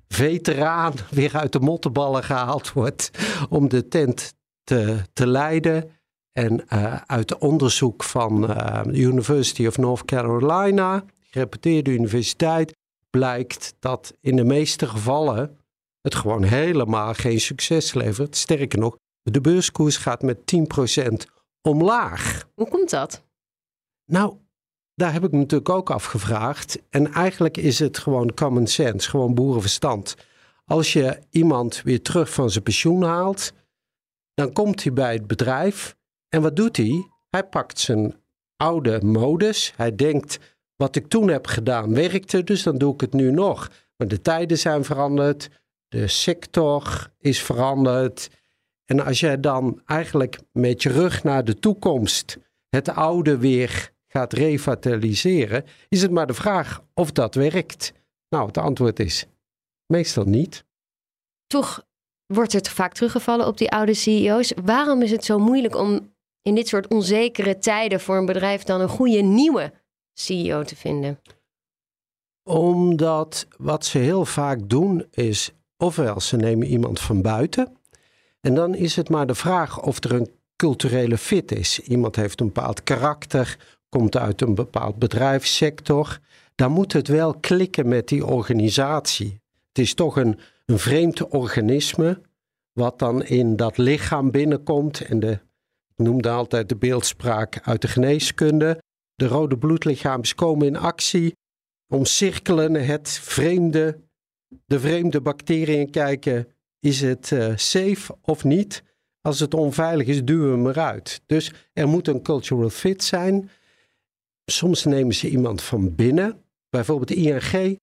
veteraan 0.09 0.95
weer 1.11 1.37
uit 1.37 1.53
de 1.53 1.61
mottenballen 1.61 2.25
gehaald 2.25 2.73
wordt 2.73 3.11
om 3.49 3.69
de 3.69 3.89
tent 3.89 4.35
te, 4.63 5.03
te 5.13 5.27
leiden. 5.27 5.91
En 6.33 6.65
uh, 6.73 7.01
uit 7.07 7.39
onderzoek 7.39 8.05
van 8.05 8.51
uh, 8.51 8.81
University 8.87 9.67
of 9.67 9.79
North 9.79 10.05
Carolina, 10.05 11.05
gereputeerde 11.21 11.91
universiteit, 11.91 12.77
blijkt 13.11 13.75
dat 13.79 14.17
in 14.21 14.37
de 14.37 14.45
meeste 14.45 14.87
gevallen 14.87 15.59
het 16.01 16.15
gewoon 16.15 16.43
helemaal 16.43 17.15
geen 17.15 17.41
succes 17.41 17.95
levert. 17.95 18.37
Sterker 18.37 18.79
nog, 18.79 18.97
de 19.23 19.41
beurskoers 19.41 19.97
gaat 19.97 20.23
met 20.23 20.39
10% 20.39 21.13
omlaag. 21.63 22.49
Hoe 22.55 22.69
komt 22.69 22.91
dat? 22.91 23.25
Nou, 24.05 24.37
daar 24.95 25.13
heb 25.13 25.25
ik 25.25 25.31
me 25.31 25.39
natuurlijk 25.39 25.71
ook 25.71 25.91
afgevraagd. 25.91 26.79
En 26.91 27.13
eigenlijk 27.13 27.57
is 27.57 27.79
het 27.79 27.99
gewoon 27.99 28.35
common 28.35 28.67
sense, 28.67 29.09
gewoon 29.09 29.35
boerenverstand. 29.35 30.17
Als 30.65 30.93
je 30.93 31.19
iemand 31.31 31.83
weer 31.83 32.03
terug 32.03 32.33
van 32.33 32.51
zijn 32.51 32.65
pensioen 32.65 33.03
haalt, 33.03 33.53
dan 34.35 34.53
komt 34.53 34.83
hij 34.83 34.93
bij 34.93 35.13
het 35.13 35.27
bedrijf. 35.27 35.97
En 36.31 36.43
wat 36.43 36.57
doet 36.57 36.77
hij? 36.77 37.09
Hij 37.31 37.45
pakt 37.45 37.79
zijn 37.79 38.15
oude 38.57 39.05
modus. 39.05 39.73
Hij 39.77 39.95
denkt, 39.95 40.39
wat 40.77 40.97
ik 40.97 41.09
toen 41.09 41.29
heb 41.29 41.47
gedaan 41.47 41.95
werkte, 41.95 42.45
dus 42.45 42.63
dan 42.63 42.79
doe 42.79 42.95
ik 42.95 43.01
het 43.01 43.13
nu 43.13 43.31
nog. 43.31 43.71
Maar 43.97 44.09
de 44.09 44.21
tijden 44.21 44.59
zijn 44.59 44.85
veranderd, 44.85 45.51
de 45.89 46.07
sector 46.07 47.13
is 47.19 47.43
veranderd. 47.43 48.31
En 48.85 49.05
als 49.05 49.21
jij 49.21 49.41
dan 49.41 49.83
eigenlijk 49.87 50.39
met 50.53 50.83
je 50.83 50.89
rug 50.89 51.23
naar 51.23 51.45
de 51.45 51.59
toekomst 51.59 52.39
het 52.69 52.89
oude 52.89 53.39
weer 53.39 53.93
gaat 54.07 54.33
revitaliseren, 54.33 55.65
is 55.89 56.03
het 56.03 56.11
maar 56.11 56.27
de 56.27 56.35
vraag 56.35 56.83
of 56.95 57.13
dat 57.13 57.35
werkt. 57.35 57.93
Nou, 58.29 58.47
het 58.47 58.59
antwoord 58.59 58.99
is 58.99 59.27
Meestal 59.87 60.25
niet. 60.25 60.65
Toch 61.47 61.85
wordt 62.27 62.53
er 62.53 62.71
vaak 62.71 62.93
teruggevallen 62.93 63.47
op 63.47 63.59
die 63.59 63.71
oude 63.71 63.95
CEO's. 63.95 64.53
Waarom 64.65 65.03
is 65.03 65.11
het 65.11 65.25
zo 65.25 65.39
moeilijk 65.39 65.77
om 65.77 66.13
in 66.43 66.55
dit 66.55 66.69
soort 66.69 66.89
onzekere 66.89 67.59
tijden 67.59 68.01
voor 68.01 68.17
een 68.17 68.27
bedrijf 68.27 68.63
dan 68.63 68.81
een 68.81 68.89
goede 68.89 69.21
nieuwe 69.21 69.73
CEO 70.13 70.63
te 70.63 70.77
vinden? 70.77 71.21
Omdat 72.43 73.47
wat 73.57 73.85
ze 73.85 73.99
heel 73.99 74.25
vaak 74.25 74.69
doen 74.69 75.07
is, 75.11 75.53
ofwel 75.77 76.21
ze 76.21 76.37
nemen 76.37 76.67
iemand 76.67 77.01
van 77.01 77.23
buiten. 77.23 77.77
En 78.41 78.55
dan 78.55 78.75
is 78.75 78.97
het 78.97 79.09
maar 79.09 79.27
de 79.27 79.35
vraag 79.35 79.83
of 79.83 80.05
er 80.05 80.13
een 80.13 80.31
culturele 80.57 81.19
fit 81.19 81.53
is. 81.53 81.81
Iemand 81.81 82.17
heeft 82.17 82.41
een 82.41 82.47
bepaald 82.47 82.83
karakter, 82.83 83.59
komt 83.89 84.17
uit 84.17 84.41
een 84.41 84.55
bepaald 84.55 84.97
bedrijfssector. 84.97 86.19
Dan 86.55 86.73
moet 86.73 86.93
het 86.93 87.09
wel 87.09 87.35
klikken 87.35 87.89
met 87.89 88.09
die 88.09 88.27
organisatie. 88.27 89.41
Het 89.69 89.79
is 89.79 89.95
toch 89.95 90.17
een, 90.17 90.39
een 90.67 90.79
vreemd 90.79 91.29
organisme, 91.29 92.21
wat 92.73 92.99
dan 92.99 93.25
in 93.25 93.57
dat 93.57 93.77
lichaam 93.77 94.31
binnenkomt. 94.31 95.01
En 95.01 95.21
de, 95.21 95.39
noemde 96.01 96.29
altijd 96.29 96.69
de 96.69 96.77
beeldspraak 96.77 97.61
uit 97.63 97.83
de 97.83 97.89
geneeskunde. 97.89 98.83
De 99.15 99.27
rode 99.27 99.59
bloedlichaams 99.59 100.35
komen 100.35 100.67
in 100.67 100.77
actie, 100.77 101.37
omcirkelen 101.89 102.75
het 102.75 103.09
vreemde, 103.09 104.01
de 104.67 104.81
vreemde 104.81 105.21
bacteriën 105.21 105.91
kijken, 105.91 106.49
is 106.81 107.01
het 107.01 107.31
uh, 107.31 107.57
safe 107.57 108.17
of 108.23 108.45
niet? 108.45 108.83
Als 109.21 109.41
het 109.41 109.55
onveilig 109.55 110.07
is, 110.07 110.25
duwen 110.25 110.51
we 110.51 110.57
hem 110.57 110.67
eruit. 110.67 111.21
Dus 111.27 111.53
er 111.73 111.89
moet 111.89 112.09
een 112.09 112.23
cultural 112.23 112.71
fit 112.71 113.05
zijn. 113.05 113.51
Soms 114.45 114.85
nemen 114.85 115.15
ze 115.15 115.29
iemand 115.29 115.63
van 115.63 115.95
binnen. 115.95 116.43
Bijvoorbeeld 116.69 117.11
ING 117.11 117.79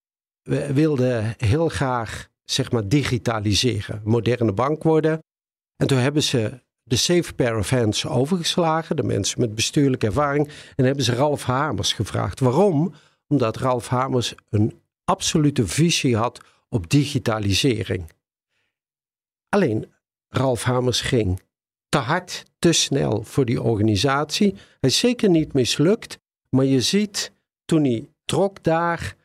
wilde 0.72 1.34
heel 1.36 1.68
graag 1.68 2.28
zeg 2.44 2.72
maar 2.72 2.88
digitaliseren, 2.88 4.00
moderne 4.04 4.52
bank 4.52 4.82
worden. 4.82 5.22
En 5.76 5.86
toen 5.86 5.98
hebben 5.98 6.22
ze 6.22 6.60
de 6.88 6.96
safe 6.96 7.34
pair 7.34 7.58
of 7.58 7.70
hands 7.70 8.06
overgeslagen, 8.06 8.96
de 8.96 9.02
mensen 9.02 9.40
met 9.40 9.54
bestuurlijke 9.54 10.06
ervaring, 10.06 10.50
en 10.76 10.84
hebben 10.84 11.04
ze 11.04 11.14
Ralf 11.14 11.42
Hamers 11.42 11.92
gevraagd. 11.92 12.40
Waarom? 12.40 12.94
Omdat 13.28 13.56
Ralf 13.56 13.88
Hamers 13.88 14.34
een 14.50 14.80
absolute 15.04 15.66
visie 15.66 16.16
had 16.16 16.40
op 16.68 16.90
digitalisering. 16.90 18.12
Alleen 19.48 19.92
Ralf 20.28 20.62
Hamers 20.62 21.00
ging 21.00 21.40
te 21.88 21.98
hard, 21.98 22.44
te 22.58 22.72
snel 22.72 23.22
voor 23.22 23.44
die 23.44 23.62
organisatie. 23.62 24.52
Hij 24.52 24.90
is 24.90 24.98
zeker 24.98 25.28
niet 25.28 25.52
mislukt, 25.52 26.18
maar 26.50 26.64
je 26.64 26.80
ziet 26.80 27.32
toen 27.64 27.84
hij 27.84 28.08
trok 28.24 28.62
daar, 28.62 29.16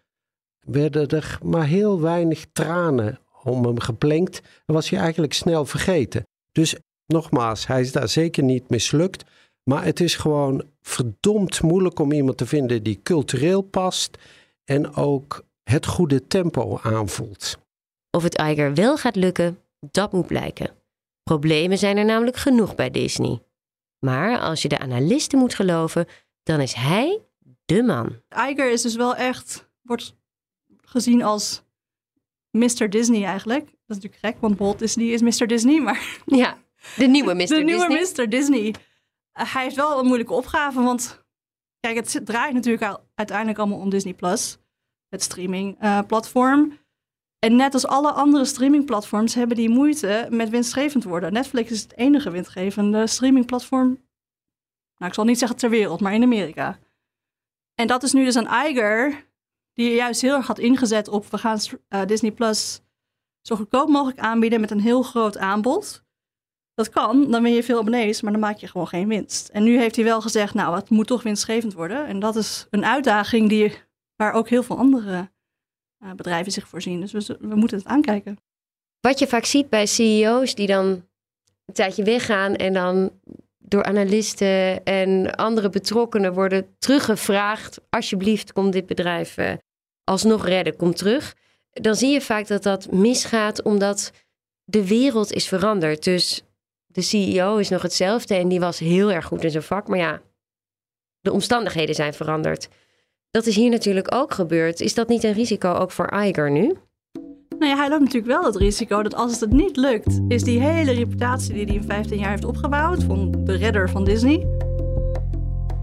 werden 0.60 1.08
er 1.08 1.40
maar 1.44 1.66
heel 1.66 2.02
weinig 2.02 2.46
tranen 2.54 3.20
om 3.44 3.66
hem 3.66 3.80
geplenkt 3.80 4.42
en 4.66 4.74
was 4.74 4.90
hij 4.90 5.00
eigenlijk 5.00 5.34
snel 5.34 5.66
vergeten. 5.66 6.28
Dus 6.52 6.76
nogmaals, 7.08 7.68
hij 7.68 7.82
is 7.82 7.92
daar 7.92 8.10
zeker 8.10 8.44
niet 8.44 8.70
mislukt, 8.70 9.24
maar 9.64 9.84
het 9.86 10.00
is 10.00 10.16
gewoon 10.16 10.64
verdomd 10.82 11.62
moeilijk 11.62 12.00
om 12.00 12.12
iemand 12.12 12.38
te 12.38 12.46
vinden 12.46 12.84
die 12.84 13.00
cultureel 13.04 13.62
past 13.62 14.18
en 14.64 14.96
ook 14.96 15.46
het 15.64 15.86
goede 15.86 16.28
tempo 16.28 16.80
aanvoelt. 16.82 17.58
Of 18.12 18.24
het 18.24 18.42
Iger 18.42 18.74
wel 18.74 18.98
gaat 18.98 19.16
lukken, 19.16 19.60
dat 19.80 20.12
moet 20.12 20.28
blijken. 20.28 20.72
Problemen 21.24 21.78
zijn 21.78 21.98
er 21.98 22.06
namelijk 22.06 22.38
genoeg 22.38 22.76
bij 22.76 22.92
Disney. 22.92 23.42
Maar 24.00 24.40
als 24.40 24.62
je 24.62 24.70
de 24.70 24.80
analisten 24.80 25.40
moet 25.40 25.56
geloven, 25.56 26.08
dan 26.44 26.60
is 26.60 26.74
hij 26.74 27.22
de 27.66 27.84
man. 27.84 28.22
Iger 28.50 28.72
is 28.72 28.82
dus 28.82 28.96
wel 28.96 29.16
echt, 29.16 29.70
wordt 29.82 30.16
gezien 30.82 31.24
als 31.24 31.64
Mr. 32.52 32.90
Disney 32.90 33.24
eigenlijk. 33.24 33.66
Dat 33.66 33.98
is 33.98 34.04
natuurlijk 34.04 34.22
gek, 34.22 34.36
want 34.40 34.58
Walt 34.58 34.80
Disney 34.80 35.08
is 35.08 35.22
Mr. 35.22 35.48
Disney, 35.48 35.82
maar... 35.82 36.22
Ja, 36.26 36.58
de 36.96 37.06
nieuwe 37.06 37.34
Mr. 37.34 37.40
de 37.40 37.46
Disney. 37.46 37.64
nieuwe 37.64 38.12
Mr. 38.16 38.30
Disney. 38.30 38.68
Uh, 38.68 39.54
hij 39.54 39.64
heeft 39.64 39.76
wel 39.76 40.00
een 40.00 40.06
moeilijke 40.06 40.34
opgave, 40.34 40.82
want 40.82 41.26
kijk, 41.80 41.96
het 41.96 42.22
draait 42.26 42.54
natuurlijk 42.54 43.00
uiteindelijk 43.16 43.58
allemaal 43.58 43.80
om 43.80 43.90
Disney+. 43.90 44.14
Plus, 44.14 44.58
het 45.10 45.24
streamingplatform. 45.24 46.72
Uh, 46.72 46.78
en 47.40 47.56
net 47.56 47.74
als 47.74 47.86
alle 47.86 48.12
andere 48.12 48.46
streamingplatforms 48.46 49.34
hebben 49.34 49.58
die 49.58 49.70
moeite 49.70 50.28
met 50.30 50.50
winstgevend 50.50 51.04
worden. 51.04 51.34
Netflix 51.34 51.72
is 51.72 51.82
het 51.82 51.98
enige 51.98 52.30
winstgevende 52.30 53.08
streamingplatform. 53.08 53.88
Nou, 54.98 55.12
ik 55.12 55.14
zal 55.14 55.24
niet 55.24 55.40
zeggen 55.40 55.58
ter 55.58 55.70
wereld, 55.70 56.02
maar 56.02 56.14
in 56.14 56.24
Amerika. 56.24 56.80
En 57.76 57.88
dat 57.88 58.04
is 58.04 58.14
nu 58.14 58.24
dus 58.24 58.36
een 58.36 58.50
Iger 58.66 59.28
die 59.74 59.96
juist 59.96 60.22
heel 60.22 60.36
erg 60.36 60.48
had 60.48 60.60
ingezet 60.60 61.08
op 61.08 61.26
we 61.26 61.38
gaan 61.38 61.60
uh, 61.90 62.06
Disney 62.06 62.32
Plus 62.32 62.82
zo 63.42 63.56
goedkoop 63.56 63.90
mogelijk 63.90 64.20
aanbieden 64.20 64.62
met 64.62 64.72
een 64.72 64.80
heel 64.80 65.02
groot 65.02 65.38
aanbod. 65.38 66.06
Dat 66.76 66.90
kan, 66.90 67.32
dan 67.32 67.44
ben 67.44 67.54
je 67.54 67.64
veel 67.64 67.80
abonnees, 67.80 68.22
maar 68.22 68.32
dan 68.32 68.42
maak 68.42 68.58
je 68.58 68.68
gewoon 68.68 68.88
geen 68.88 69.08
winst. 69.08 69.50
En 69.50 69.64
nu 69.64 69.80
heeft 69.80 69.96
hij 69.96 70.06
wel 70.06 70.22
gezegd, 70.22 70.54
nou, 70.54 70.76
het 70.76 70.90
moet 70.90 71.08
toch 71.08 71.24
winstgevend 71.24 71.74
worden. 71.74 72.06
En 72.08 72.20
dat 72.20 72.36
is 72.36 72.68
een 72.70 72.86
uitdaging 72.86 73.50
die, 73.50 73.74
waar 74.16 74.34
ook 74.34 74.50
heel 74.50 74.64
veel 74.64 74.78
andere 74.78 75.32
uh, 76.04 76.12
bedrijven 76.12 76.52
zich 76.52 76.68
voorzien. 76.68 77.00
Dus 77.00 77.28
we, 77.28 77.56
moeten 77.56 77.78
het 77.78 77.88
aankijken. 77.88 78.38
Wat 79.00 79.20
je 79.20 79.28
vaak 79.28 79.46
ziet 79.46 79.70
bij 79.70 79.86
CEO's 79.86 80.56
die 80.56 80.68
dan 80.68 80.86
een 81.66 81.74
tijdje 81.74 82.04
weggaan 82.04 82.56
en 82.56 82.74
dan 82.74 83.12
door 83.58 83.84
analisten 83.84 84.84
en 84.84 85.36
andere 85.36 85.70
betrokkenen 85.70 86.34
worden 86.34 86.76
teruggevraagd: 86.80 87.82
alsjeblieft, 87.90 88.54
kom 88.54 88.72
dit 88.72 88.86
bedrijf 88.86 89.38
uh, 89.38 89.54
alsnog 90.04 90.46
redden, 90.46 90.76
kom 90.76 90.94
terug. 90.94 91.36
Dan 91.72 91.96
zie 91.96 92.12
je 92.12 92.22
vaak 92.22 92.48
dat 92.48 92.64
dat 92.64 92.92
misgaat 92.92 93.62
omdat 93.62 94.12
de 94.64 94.88
wereld 94.88 95.32
is 95.32 95.48
veranderd. 95.48 96.04
Dus 96.04 96.44
de 96.94 97.02
CEO 97.02 97.58
is 97.58 97.70
nog 97.70 97.82
hetzelfde 97.82 98.36
en 98.36 98.48
die 98.48 98.60
was 98.60 98.80
heel 98.80 99.12
erg 99.12 99.26
goed 99.26 99.44
in 99.44 99.52
zijn 99.52 99.64
vak, 99.64 99.88
maar 99.88 99.98
ja, 99.98 100.22
de 101.22 101.32
omstandigheden 101.32 101.96
zijn 101.96 102.14
veranderd. 102.14 102.70
Dat 103.32 103.46
is 103.46 103.56
hier 103.56 103.70
natuurlijk 103.70 104.16
ook 104.16 104.34
gebeurd. 104.34 104.82
Is 104.82 104.94
dat 104.94 105.08
niet 105.08 105.24
een 105.24 105.34
risico 105.34 105.74
ook 105.74 105.92
voor 105.92 106.14
Iger 106.14 106.52
nu? 106.52 106.74
Nou 107.60 107.72
ja, 107.72 107.78
hij 107.78 107.90
loopt 107.90 108.02
natuurlijk 108.02 108.34
wel 108.34 108.46
het 108.46 108.56
risico 108.56 109.04
dat 109.04 109.16
als 109.16 109.40
het 109.40 109.52
niet 109.52 109.78
lukt, 109.78 110.20
is 110.28 110.44
die 110.44 110.60
hele 110.60 110.92
reputatie 110.92 111.54
die 111.54 111.66
hij 111.66 111.76
in 111.76 111.84
15 111.84 112.20
jaar 112.20 112.30
heeft 112.30 112.46
opgebouwd, 112.46 113.04
van 113.04 113.32
de 113.44 113.56
redder 113.56 113.90
van 113.90 114.04
Disney, 114.04 114.48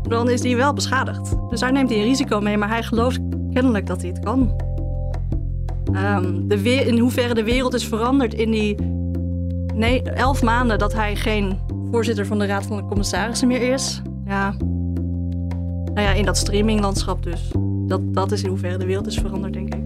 dan 0.09 0.31
is 0.31 0.41
die 0.41 0.57
wel 0.57 0.73
beschadigd. 0.73 1.35
Dus 1.51 1.61
daar 1.61 1.73
neemt 1.73 1.91
hij 1.91 1.99
een 1.99 2.05
risico 2.05 2.41
mee, 2.41 2.57
maar 2.57 2.69
hij 2.69 2.83
gelooft 2.83 3.21
kennelijk 3.53 3.87
dat 3.87 4.01
hij 4.01 4.11
het 4.11 4.21
kan. 4.25 4.69
Um, 5.95 6.49
de 6.49 6.63
in 6.63 6.99
hoeverre 6.99 7.35
de 7.35 7.45
wereld 7.45 7.75
is 7.75 7.87
veranderd 7.87 8.35
in 8.35 8.51
die 8.51 8.77
nee, 9.75 10.03
elf 10.03 10.43
maanden 10.43 10.79
dat 10.79 10.93
hij 10.93 11.17
geen 11.17 11.59
voorzitter 11.91 12.27
van 12.27 12.39
de 12.39 12.47
Raad 12.47 12.67
van 12.67 12.77
de 12.77 12.85
Commissarissen 12.85 13.49
meer 13.49 13.73
is. 13.73 14.03
Ja, 14.25 14.55
nou 15.95 16.01
ja, 16.01 16.13
in 16.13 16.25
dat 16.25 16.37
streaminglandschap 16.37 17.23
dus. 17.23 17.51
Dat, 17.87 18.15
dat 18.15 18.33
is 18.33 18.43
in 18.43 18.49
hoeverre 18.49 18.79
de 18.79 18.87
wereld 18.87 19.07
is 19.07 19.19
veranderd, 19.19 19.53
denk 19.53 19.75
ik. 19.75 19.81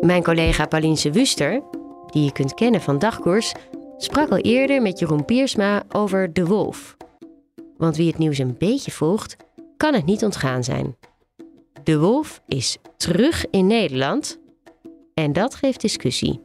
Mijn 0.00 0.22
collega 0.22 0.66
Pauliense 0.66 1.10
Wuster, 1.10 1.62
die 2.06 2.24
je 2.24 2.32
kunt 2.32 2.54
kennen 2.54 2.80
van 2.80 2.98
Dagkoers, 2.98 3.54
sprak 3.96 4.30
al 4.30 4.38
eerder 4.38 4.82
met 4.82 4.98
Jeroen 4.98 5.24
Piersma 5.24 5.82
over 5.88 6.32
De 6.32 6.46
Wolf. 6.46 6.96
Want 7.76 7.96
wie 7.96 8.06
het 8.06 8.18
nieuws 8.18 8.38
een 8.38 8.56
beetje 8.58 8.90
volgt, 8.90 9.36
kan 9.76 9.94
het 9.94 10.04
niet 10.04 10.24
ontgaan 10.24 10.64
zijn. 10.64 10.96
De 11.82 11.98
Wolf 11.98 12.42
is 12.46 12.78
terug 12.96 13.46
in 13.50 13.66
Nederland 13.66 14.38
en 15.14 15.32
dat 15.32 15.54
geeft 15.54 15.80
discussie. 15.80 16.40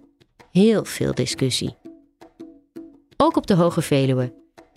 Heel 0.52 0.86
veel 0.86 1.14
discussie. 1.14 1.76
Ook 3.18 3.38
op 3.38 3.48
de 3.48 3.54
Hoge 3.54 3.82
Veluwe. 3.82 4.34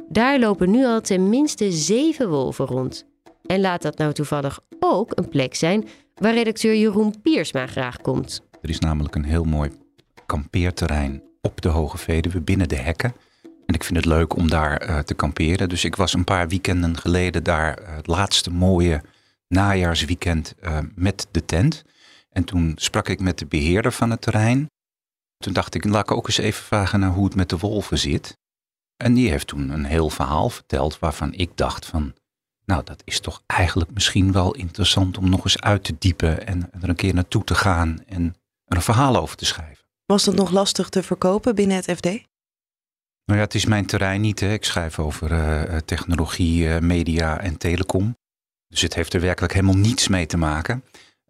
Daar 0.08 0.38
lopen 0.38 0.70
nu 0.70 0.84
al 0.84 1.00
tenminste 1.00 1.72
zeven 1.72 2.28
wolven 2.28 2.66
rond. 2.66 3.06
En 3.46 3.60
laat 3.60 3.82
dat 3.82 3.98
nou 3.98 4.12
toevallig 4.12 4.60
ook 4.80 5.12
een 5.14 5.28
plek 5.28 5.54
zijn 5.54 5.88
waar 6.14 6.34
redacteur 6.34 6.76
Jeroen 6.76 7.20
Piersma 7.22 7.66
graag 7.66 7.96
komt. 7.96 8.42
Er 8.60 8.70
is 8.70 8.78
namelijk 8.78 9.14
een 9.14 9.24
heel 9.24 9.44
mooi 9.44 9.70
kampeerterrein 10.26 11.22
op 11.40 11.60
de 11.60 11.68
Hoge 11.68 11.98
Veluwe 11.98 12.40
binnen 12.40 12.68
de 12.68 12.76
hekken. 12.76 13.14
En 13.42 13.74
ik 13.74 13.84
vind 13.84 13.96
het 13.96 14.06
leuk 14.06 14.36
om 14.36 14.48
daar 14.48 14.88
uh, 14.88 14.98
te 14.98 15.14
kamperen. 15.14 15.68
Dus 15.68 15.84
ik 15.84 15.96
was 15.96 16.14
een 16.14 16.24
paar 16.24 16.48
weekenden 16.48 16.96
geleden 16.96 17.42
daar 17.44 17.82
uh, 17.82 17.96
het 17.96 18.06
laatste 18.06 18.50
mooie 18.50 19.02
najaarsweekend 19.48 20.54
uh, 20.62 20.78
met 20.94 21.26
de 21.30 21.44
tent. 21.44 21.84
En 22.30 22.44
toen 22.44 22.72
sprak 22.76 23.08
ik 23.08 23.20
met 23.20 23.38
de 23.38 23.46
beheerder 23.46 23.92
van 23.92 24.10
het 24.10 24.20
terrein. 24.20 24.66
Toen 25.36 25.52
dacht 25.52 25.74
ik, 25.74 25.84
laat 25.84 26.10
ik 26.10 26.16
ook 26.16 26.26
eens 26.26 26.38
even 26.38 26.64
vragen 26.64 27.00
naar 27.00 27.10
hoe 27.10 27.24
het 27.24 27.34
met 27.34 27.48
de 27.48 27.58
wolven 27.58 27.98
zit. 27.98 28.36
En 28.96 29.14
die 29.14 29.30
heeft 29.30 29.46
toen 29.46 29.70
een 29.70 29.84
heel 29.84 30.10
verhaal 30.10 30.50
verteld 30.50 30.98
waarvan 30.98 31.32
ik 31.32 31.50
dacht 31.54 31.86
van, 31.86 32.14
nou 32.64 32.84
dat 32.84 33.02
is 33.04 33.20
toch 33.20 33.42
eigenlijk 33.46 33.90
misschien 33.90 34.32
wel 34.32 34.54
interessant 34.54 35.18
om 35.18 35.28
nog 35.28 35.44
eens 35.44 35.60
uit 35.60 35.84
te 35.84 35.94
diepen 35.98 36.46
en 36.46 36.70
er 36.80 36.88
een 36.88 36.94
keer 36.94 37.14
naartoe 37.14 37.44
te 37.44 37.54
gaan 37.54 38.04
en 38.06 38.36
er 38.64 38.76
een 38.76 38.82
verhaal 38.82 39.16
over 39.16 39.36
te 39.36 39.44
schrijven. 39.44 39.84
Was 40.06 40.24
dat 40.24 40.34
nog 40.34 40.50
lastig 40.50 40.88
te 40.88 41.02
verkopen 41.02 41.54
binnen 41.54 41.76
het 41.76 41.90
FD? 41.96 42.04
Nou 43.24 43.40
ja, 43.40 43.46
het 43.46 43.54
is 43.54 43.64
mijn 43.64 43.86
terrein 43.86 44.20
niet. 44.20 44.40
Hè. 44.40 44.52
Ik 44.52 44.64
schrijf 44.64 44.98
over 44.98 45.32
uh, 45.32 45.76
technologie, 45.76 46.64
uh, 46.64 46.78
media 46.78 47.40
en 47.40 47.56
telecom. 47.56 48.16
Dus 48.68 48.80
het 48.80 48.94
heeft 48.94 49.14
er 49.14 49.20
werkelijk 49.20 49.52
helemaal 49.52 49.76
niets 49.76 50.08
mee 50.08 50.26
te 50.26 50.36
maken. 50.36 50.84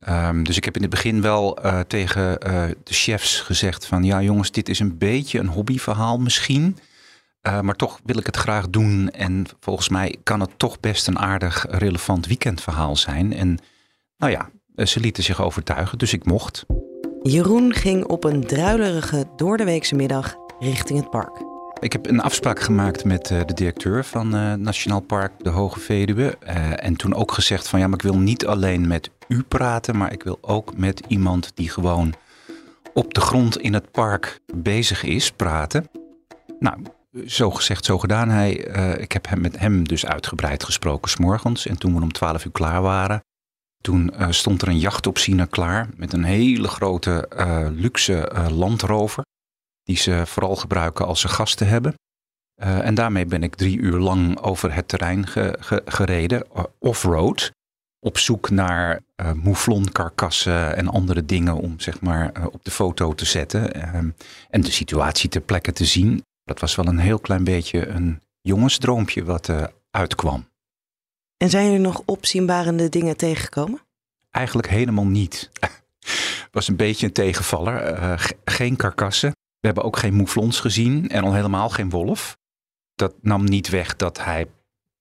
Um, 0.09 0.45
dus 0.45 0.57
ik 0.57 0.65
heb 0.65 0.77
in 0.77 0.83
het 0.83 0.91
begin 0.91 1.23
wel 1.23 1.65
uh, 1.65 1.81
tegen 1.81 2.41
de 2.85 2.95
chefs 2.95 3.41
gezegd 3.41 3.87
van... 3.87 4.05
ja 4.05 4.23
jongens, 4.23 4.51
dit 4.51 4.69
is 4.69 4.79
een 4.79 4.99
beetje 4.99 5.39
een 5.39 5.47
hobbyverhaal 5.47 6.19
misschien... 6.19 6.79
maar 7.63 7.77
toch 7.77 8.01
wil 8.05 8.19
ik 8.19 8.27
het 8.27 8.37
graag 8.37 8.69
doen. 8.69 9.11
En 9.11 9.47
volgens 9.61 9.89
mij 9.89 10.17
kan 10.23 10.41
het 10.41 10.51
toch 10.57 10.81
best 10.81 11.07
een 11.07 11.19
aardig 11.19 11.67
relevant 11.69 12.27
weekendverhaal 12.27 12.97
zijn. 12.97 13.33
En 13.33 13.59
nou 14.17 14.33
ja, 14.33 14.51
ze 14.85 15.01
lieten 15.01 15.23
zich 15.23 15.43
overtuigen, 15.43 15.99
dus 15.99 16.13
ik 16.13 16.25
mocht. 16.25 16.65
Jeroen 17.23 17.75
ging 17.75 18.05
op 18.05 18.25
een 18.25 18.47
druilerige 18.47 19.27
doordeweekse 19.37 19.95
middag 19.95 20.37
richting 20.59 20.99
het 20.99 21.11
park. 21.11 21.48
Ik 21.81 21.93
heb 21.93 22.07
een 22.07 22.21
afspraak 22.21 22.61
gemaakt 22.61 23.05
met 23.05 23.31
uh, 23.31 23.41
de 23.47 23.55
directeur 23.55 24.05
van 24.05 24.35
uh, 24.35 24.53
Nationaal 24.53 25.01
Park 25.01 25.33
de 25.39 25.49
Hoge 25.49 25.81
Veluwe. 25.81 26.39
Uh, 26.43 26.85
en 26.85 26.97
toen 26.97 27.15
ook 27.15 27.33
gezegd 27.33 27.69
van 27.69 27.79
ja, 27.81 27.87
maar 27.87 27.99
ik 27.99 28.03
wil 28.03 28.19
niet 28.19 28.47
alleen 28.47 28.87
met 28.87 29.11
u 29.29 29.43
praten, 29.43 29.97
maar 29.97 30.13
ik 30.13 30.23
wil 30.23 30.39
ook 30.41 30.77
met 30.77 31.03
iemand 31.09 31.53
die 31.55 31.71
gewoon 31.71 32.15
op 32.95 33.15
de 33.15 33.21
grond 33.21 33.59
in 33.59 33.75
het 33.75 33.91
park 33.91 34.41
bezig 34.55 35.03
is 35.03 35.31
praten. 35.31 35.89
Nou, 36.59 36.83
zo 37.27 37.51
gezegd, 37.51 37.85
zo 37.85 37.99
gedaan. 37.99 38.29
Hij, 38.29 38.53
ik 39.01 39.13
heb 39.13 39.29
hem 39.29 39.41
met 39.41 39.59
hem 39.59 39.89
dus 39.89 40.07
uitgebreid 40.07 40.65
gesproken 40.65 41.11
s'morgens. 41.11 41.67
En 41.67 41.79
toen 41.79 41.95
we 41.95 42.03
om 42.03 42.13
twaalf 42.13 42.45
uur 42.45 42.53
klaar 42.53 42.83
waren, 42.83 43.25
toen 43.81 44.13
stond 44.29 44.63
er 44.63 44.69
een 44.69 44.79
jachtopziener 44.79 45.47
klaar 45.47 45.89
met 45.97 46.13
een 46.13 46.25
hele 46.25 46.69
grote 46.69 47.29
luxe 47.75 48.31
landrover 48.51 49.25
die 49.89 49.97
ze 49.97 50.23
vooral 50.27 50.57
gebruiken 50.57 51.07
als 51.07 51.21
ze 51.21 51.29
gasten 51.29 51.69
hebben. 51.69 51.95
Uh, 52.63 52.87
en 52.87 52.95
daarmee 52.95 53.27
ben 53.27 53.43
ik 53.43 53.55
drie 53.55 53.79
uur 53.79 53.99
lang 53.99 54.39
over 54.39 54.75
het 54.75 54.89
terrein 54.89 55.27
ge, 55.27 55.57
ge, 55.61 55.83
gereden, 55.85 56.45
uh, 56.57 56.65
off-road. 56.79 57.51
Op 58.01 58.19
zoek 58.19 58.51
naar 58.51 59.01
uh, 59.17 59.33
mouflonkarkassen 59.33 60.77
en 60.77 60.89
andere 60.89 61.25
dingen 61.25 61.55
om 61.55 61.81
zeg 61.81 62.01
maar 62.01 62.47
op 62.53 62.65
de 62.65 62.71
foto 62.71 63.15
te 63.15 63.25
zetten. 63.25 63.75
Ehm, 63.75 64.11
en 64.51 64.61
de 64.61 64.71
situatie 64.71 65.31
ter 65.31 65.41
plekke 65.41 65.73
te 65.73 65.85
zien. 65.85 66.25
Dat 66.45 66.61
was 66.61 66.75
wel 66.75 66.87
een 66.87 66.99
heel 66.99 67.19
klein 67.19 67.45
beetje 67.45 67.87
een 67.87 68.21
jongensdroompje 68.41 69.25
wat 69.25 69.51
uitkwam. 69.91 70.49
En 71.37 71.51
zijn 71.51 71.73
er 71.73 71.81
nog 71.81 72.03
opzienbarende 72.05 72.89
dingen 72.89 73.17
tegengekomen? 73.17 73.81
Eigenlijk 74.31 74.69
helemaal 74.69 75.07
niet. 75.07 75.51
Het 75.61 76.49
was 76.59 76.69
een 76.69 76.77
beetje 76.77 77.07
een 77.07 77.13
tegenvaller. 77.13 78.37
geen 78.45 78.77
karkassen. 78.77 79.33
We 79.61 79.67
hebben 79.67 79.85
ook 79.85 79.97
geen 79.97 80.15
mouflons 80.15 80.61
gezien 80.61 81.09
en 81.09 81.25
al 81.25 81.35
helemaal 81.35 81.69
geen 81.69 81.91
wolf. 81.91 82.37
Dat 82.95 83.15
nam 83.21 83.45
niet 83.45 83.69
weg 83.69 83.97
dat 83.97 84.25
hij 84.25 84.47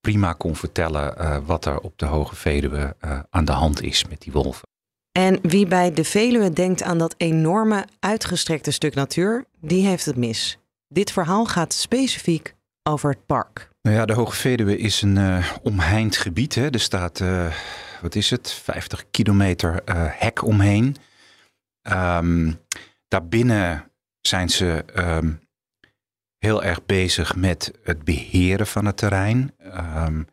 prima 0.01 0.33
kon 0.33 0.55
vertellen 0.55 1.15
uh, 1.17 1.37
wat 1.45 1.65
er 1.65 1.79
op 1.79 1.97
de 1.97 2.05
Hoge 2.05 2.35
Veluwe 2.35 2.95
uh, 3.05 3.19
aan 3.29 3.45
de 3.45 3.51
hand 3.51 3.81
is 3.81 4.07
met 4.07 4.21
die 4.21 4.31
wolven. 4.31 4.67
En 5.11 5.39
wie 5.41 5.67
bij 5.67 5.93
de 5.93 6.03
Veluwe 6.03 6.53
denkt 6.53 6.83
aan 6.83 6.97
dat 6.97 7.15
enorme 7.17 7.85
uitgestrekte 7.99 8.71
stuk 8.71 8.95
natuur, 8.95 9.45
die 9.59 9.85
heeft 9.85 10.05
het 10.05 10.15
mis. 10.15 10.57
Dit 10.87 11.11
verhaal 11.11 11.45
gaat 11.45 11.73
specifiek 11.73 12.55
over 12.83 13.09
het 13.09 13.25
park. 13.25 13.69
Nou 13.81 13.95
ja, 13.95 14.05
de 14.05 14.13
Hoge 14.13 14.35
Veluwe 14.35 14.77
is 14.77 15.01
een 15.01 15.15
uh, 15.15 15.51
omheind 15.63 16.17
gebied. 16.17 16.55
Hè. 16.55 16.69
Er 16.69 16.79
staat, 16.79 17.23
wat 18.01 18.15
is 18.15 18.29
het, 18.29 18.51
50 18.51 19.05
kilometer 19.11 19.81
hek 19.93 20.43
omheen. 20.43 20.95
Um, 21.91 22.59
daarbinnen 23.07 23.91
zijn 24.27 24.49
ze 24.49 24.85
um, 24.95 25.39
heel 26.37 26.63
erg 26.63 26.85
bezig 26.85 27.35
met 27.35 27.71
het 27.83 28.03
beheren 28.03 28.67
van 28.67 28.85
het 28.85 28.97
terrein. 28.97 29.53
Um, 30.05 30.27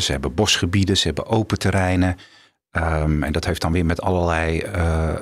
ze 0.00 0.12
hebben 0.12 0.34
bosgebieden, 0.34 0.96
ze 0.96 1.06
hebben 1.06 1.26
open 1.26 1.58
terreinen. 1.58 2.16
Um, 2.76 3.22
en 3.22 3.32
dat 3.32 3.44
heeft 3.44 3.60
dan 3.60 3.72
weer 3.72 3.86
met 3.86 4.02
allerlei, 4.02 4.62
uh, 4.62 4.72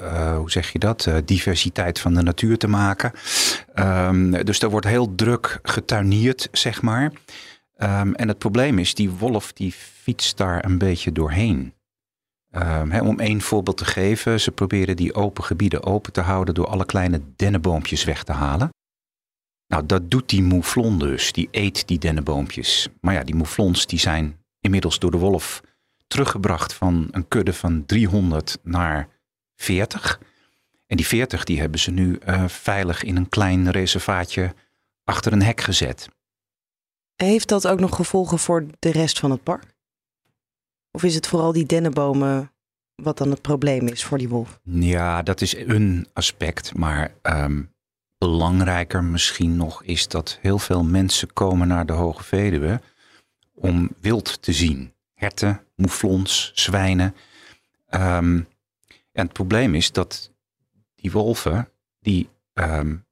uh, 0.02 0.36
hoe 0.36 0.50
zeg 0.50 0.72
je 0.72 0.78
dat, 0.78 1.06
uh, 1.06 1.16
diversiteit 1.24 2.00
van 2.00 2.14
de 2.14 2.22
natuur 2.22 2.58
te 2.58 2.68
maken. 2.68 3.12
dus 4.44 4.58
daar 4.58 4.70
wordt 4.70 4.86
heel 4.86 5.14
druk 5.14 5.58
getuineerd, 5.62 6.48
zeg 6.52 6.82
maar. 6.82 7.12
en 8.12 8.28
het 8.28 8.38
probleem 8.38 8.78
is, 8.78 8.94
die 8.94 9.10
wolf 9.10 9.52
die 9.52 9.72
fietst 9.72 10.36
daar 10.36 10.64
een 10.64 10.78
beetje 10.78 11.12
doorheen. 11.12 11.74
Um, 12.52 13.00
om 13.00 13.18
één 13.18 13.40
voorbeeld 13.40 13.76
te 13.76 13.84
geven, 13.84 14.40
ze 14.40 14.50
proberen 14.50 14.96
die 14.96 15.14
open 15.14 15.44
gebieden 15.44 15.84
open 15.84 16.12
te 16.12 16.20
houden 16.20 16.54
door 16.54 16.66
alle 16.66 16.84
kleine 16.84 17.20
dennenboompjes 17.36 18.04
weg 18.04 18.22
te 18.24 18.32
halen. 18.32 18.68
Nou, 19.66 19.86
dat 19.86 20.10
doet 20.10 20.28
die 20.28 20.42
mouflon 20.42 20.98
dus, 20.98 21.32
die 21.32 21.48
eet 21.50 21.88
die 21.88 21.98
dennenboompjes. 21.98 22.88
Maar 23.00 23.14
ja, 23.14 23.24
die 23.24 23.34
mouflons 23.34 23.86
die 23.86 23.98
zijn 23.98 24.44
inmiddels 24.60 24.98
door 24.98 25.10
de 25.10 25.18
wolf 25.18 25.62
teruggebracht 26.06 26.74
van 26.74 27.08
een 27.10 27.28
kudde 27.28 27.52
van 27.52 27.86
300 27.86 28.58
naar 28.62 29.08
40. 29.56 30.20
En 30.86 30.96
die 30.96 31.06
40 31.06 31.44
die 31.44 31.60
hebben 31.60 31.80
ze 31.80 31.90
nu 31.90 32.18
uh, 32.26 32.48
veilig 32.48 33.02
in 33.02 33.16
een 33.16 33.28
klein 33.28 33.70
reservaatje 33.70 34.54
achter 35.04 35.32
een 35.32 35.42
hek 35.42 35.60
gezet. 35.60 36.08
Heeft 37.14 37.48
dat 37.48 37.66
ook 37.66 37.80
nog 37.80 37.96
gevolgen 37.96 38.38
voor 38.38 38.66
de 38.78 38.90
rest 38.90 39.18
van 39.18 39.30
het 39.30 39.42
park? 39.42 39.69
Of 40.90 41.02
is 41.02 41.14
het 41.14 41.26
vooral 41.26 41.52
die 41.52 41.66
dennenbomen 41.66 42.52
wat 42.94 43.18
dan 43.18 43.30
het 43.30 43.42
probleem 43.42 43.86
is 43.86 44.04
voor 44.04 44.18
die 44.18 44.28
wolf? 44.28 44.60
Ja, 44.64 45.22
dat 45.22 45.40
is 45.40 45.56
een 45.56 46.06
aspect. 46.12 46.74
Maar 46.74 47.14
um, 47.22 47.72
belangrijker 48.18 49.04
misschien 49.04 49.56
nog 49.56 49.84
is 49.84 50.08
dat 50.08 50.38
heel 50.40 50.58
veel 50.58 50.84
mensen 50.84 51.32
komen 51.32 51.68
naar 51.68 51.86
de 51.86 51.92
Hoge 51.92 52.24
Veluwe 52.24 52.80
om 53.54 53.90
wild 54.00 54.42
te 54.42 54.52
zien. 54.52 54.92
Herten, 55.14 55.62
mouflons, 55.74 56.52
zwijnen. 56.54 57.14
Um, 57.90 58.48
en 59.12 59.24
het 59.24 59.32
probleem 59.32 59.74
is 59.74 59.92
dat 59.92 60.32
die 60.94 61.10
wolven, 61.10 61.68
die 62.00 62.28
um, 62.54 63.04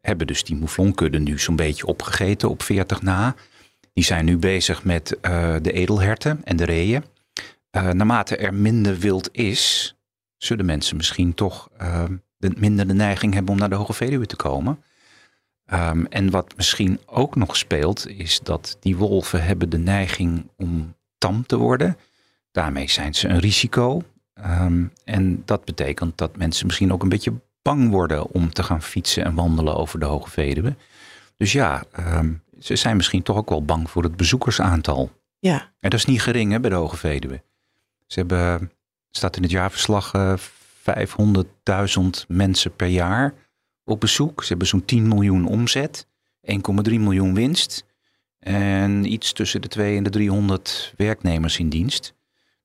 hebben 0.00 0.26
dus 0.26 0.44
die 0.44 0.56
mouflonkudde 0.56 1.18
nu 1.18 1.38
zo'n 1.38 1.56
beetje 1.56 1.86
opgegeten 1.86 2.48
op 2.48 2.62
40 2.62 3.02
na. 3.02 3.34
Die 3.92 4.04
zijn 4.04 4.24
nu 4.24 4.36
bezig 4.36 4.84
met 4.84 5.18
uh, 5.22 5.56
de 5.62 5.72
edelherten 5.72 6.40
en 6.44 6.56
de 6.56 6.64
reeën. 6.64 7.04
Uh, 7.76 7.90
naarmate 7.90 8.36
er 8.36 8.54
minder 8.54 8.98
wild 8.98 9.28
is, 9.32 9.94
zullen 10.36 10.64
mensen 10.64 10.96
misschien 10.96 11.34
toch 11.34 11.68
de, 12.36 12.52
minder 12.56 12.88
de 12.88 12.94
neiging 12.94 13.34
hebben 13.34 13.52
om 13.52 13.58
naar 13.58 13.68
de 13.68 13.74
Hoge 13.74 13.92
Veluwe 13.92 14.26
te 14.26 14.36
komen. 14.36 14.82
Um, 15.72 16.06
en 16.06 16.30
wat 16.30 16.56
misschien 16.56 17.00
ook 17.06 17.36
nog 17.36 17.56
speelt, 17.56 18.08
is 18.08 18.40
dat 18.40 18.76
die 18.80 18.96
wolven 18.96 19.44
hebben 19.44 19.68
de 19.68 19.78
neiging 19.78 20.50
om 20.56 20.94
tam 21.18 21.46
te 21.46 21.56
worden. 21.56 21.96
Daarmee 22.50 22.90
zijn 22.90 23.14
ze 23.14 23.28
een 23.28 23.38
risico. 23.38 24.02
Um, 24.34 24.92
en 25.04 25.42
dat 25.44 25.64
betekent 25.64 26.18
dat 26.18 26.36
mensen 26.36 26.66
misschien 26.66 26.92
ook 26.92 27.02
een 27.02 27.08
beetje 27.08 27.40
bang 27.62 27.90
worden 27.90 28.26
om 28.26 28.52
te 28.52 28.62
gaan 28.62 28.82
fietsen 28.82 29.24
en 29.24 29.34
wandelen 29.34 29.76
over 29.76 29.98
de 29.98 30.04
Hoge 30.04 30.30
Veluwe. 30.30 30.76
Dus 31.36 31.52
ja, 31.52 31.84
um, 31.98 32.42
ze 32.62 32.76
zijn 32.76 32.96
misschien 32.96 33.22
toch 33.22 33.36
ook 33.36 33.48
wel 33.48 33.64
bang 33.64 33.90
voor 33.90 34.02
het 34.02 34.16
bezoekersaantal. 34.16 35.10
Ja. 35.38 35.72
En 35.80 35.90
dat 35.90 35.98
is 35.98 36.04
niet 36.04 36.22
gering 36.22 36.52
hè, 36.52 36.60
bij 36.60 36.70
de 36.70 36.76
Hoge 36.76 36.96
Veluwe. 36.96 37.42
Ze 38.06 38.18
hebben, 38.18 38.72
staat 39.10 39.36
in 39.36 39.42
het 39.42 39.50
jaarverslag, 39.50 40.14
uh, 40.14 40.32
eh, 40.32 40.38
500.000 40.82 42.26
mensen 42.28 42.76
per 42.76 42.86
jaar 42.86 43.34
op 43.84 44.00
bezoek. 44.00 44.42
Ze 44.42 44.48
hebben 44.48 44.66
zo'n 44.66 44.84
10 44.84 45.08
miljoen 45.08 45.46
omzet, 45.46 46.06
1,3 46.40 47.00
miljoen 47.00 47.34
winst. 47.34 47.84
En 48.38 49.12
iets 49.12 49.32
tussen 49.32 49.62
de 49.62 49.68
2 49.68 49.96
en 49.96 50.02
de 50.02 50.10
300 50.10 50.94
werknemers 50.96 51.58
in 51.58 51.68
dienst. 51.68 52.14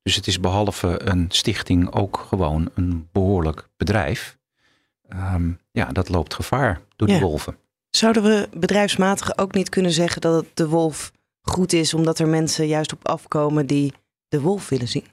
Dus 0.02 0.16
het 0.16 0.28
is 0.28 0.40
behalve 0.40 1.02
een 1.04 1.26
stichting 1.30 1.92
ook 1.92 2.26
gewoon 2.28 2.70
een 2.74 3.08
behoorlijk 3.12 3.70
bedrijf. 3.78 4.38
Um, 5.10 5.60
ja, 5.72 5.86
dat 5.86 6.10
loopt 6.10 6.34
gevaar 6.34 6.82
door 6.96 7.08
die 7.08 7.20
wolven. 7.20 7.58
Zouden 7.89 8.23
we 8.23 8.50
bedrijfsmatig 8.54 9.38
ook 9.38 9.54
niet 9.54 9.69
kunnen 9.69 9.91
zeggen 9.91 10.21
dat 10.21 10.43
het 10.43 10.58
de 10.58 10.67
wolf 10.67 11.12
goed 11.41 11.73
is, 11.73 11.93
omdat 11.93 12.19
er 12.19 12.28
mensen 12.28 12.67
juist 12.67 12.93
op 12.93 13.08
afkomen 13.08 13.67
die 13.67 13.93
de 14.28 14.41
wolf 14.41 14.69
willen 14.69 14.88
zien? 14.88 15.06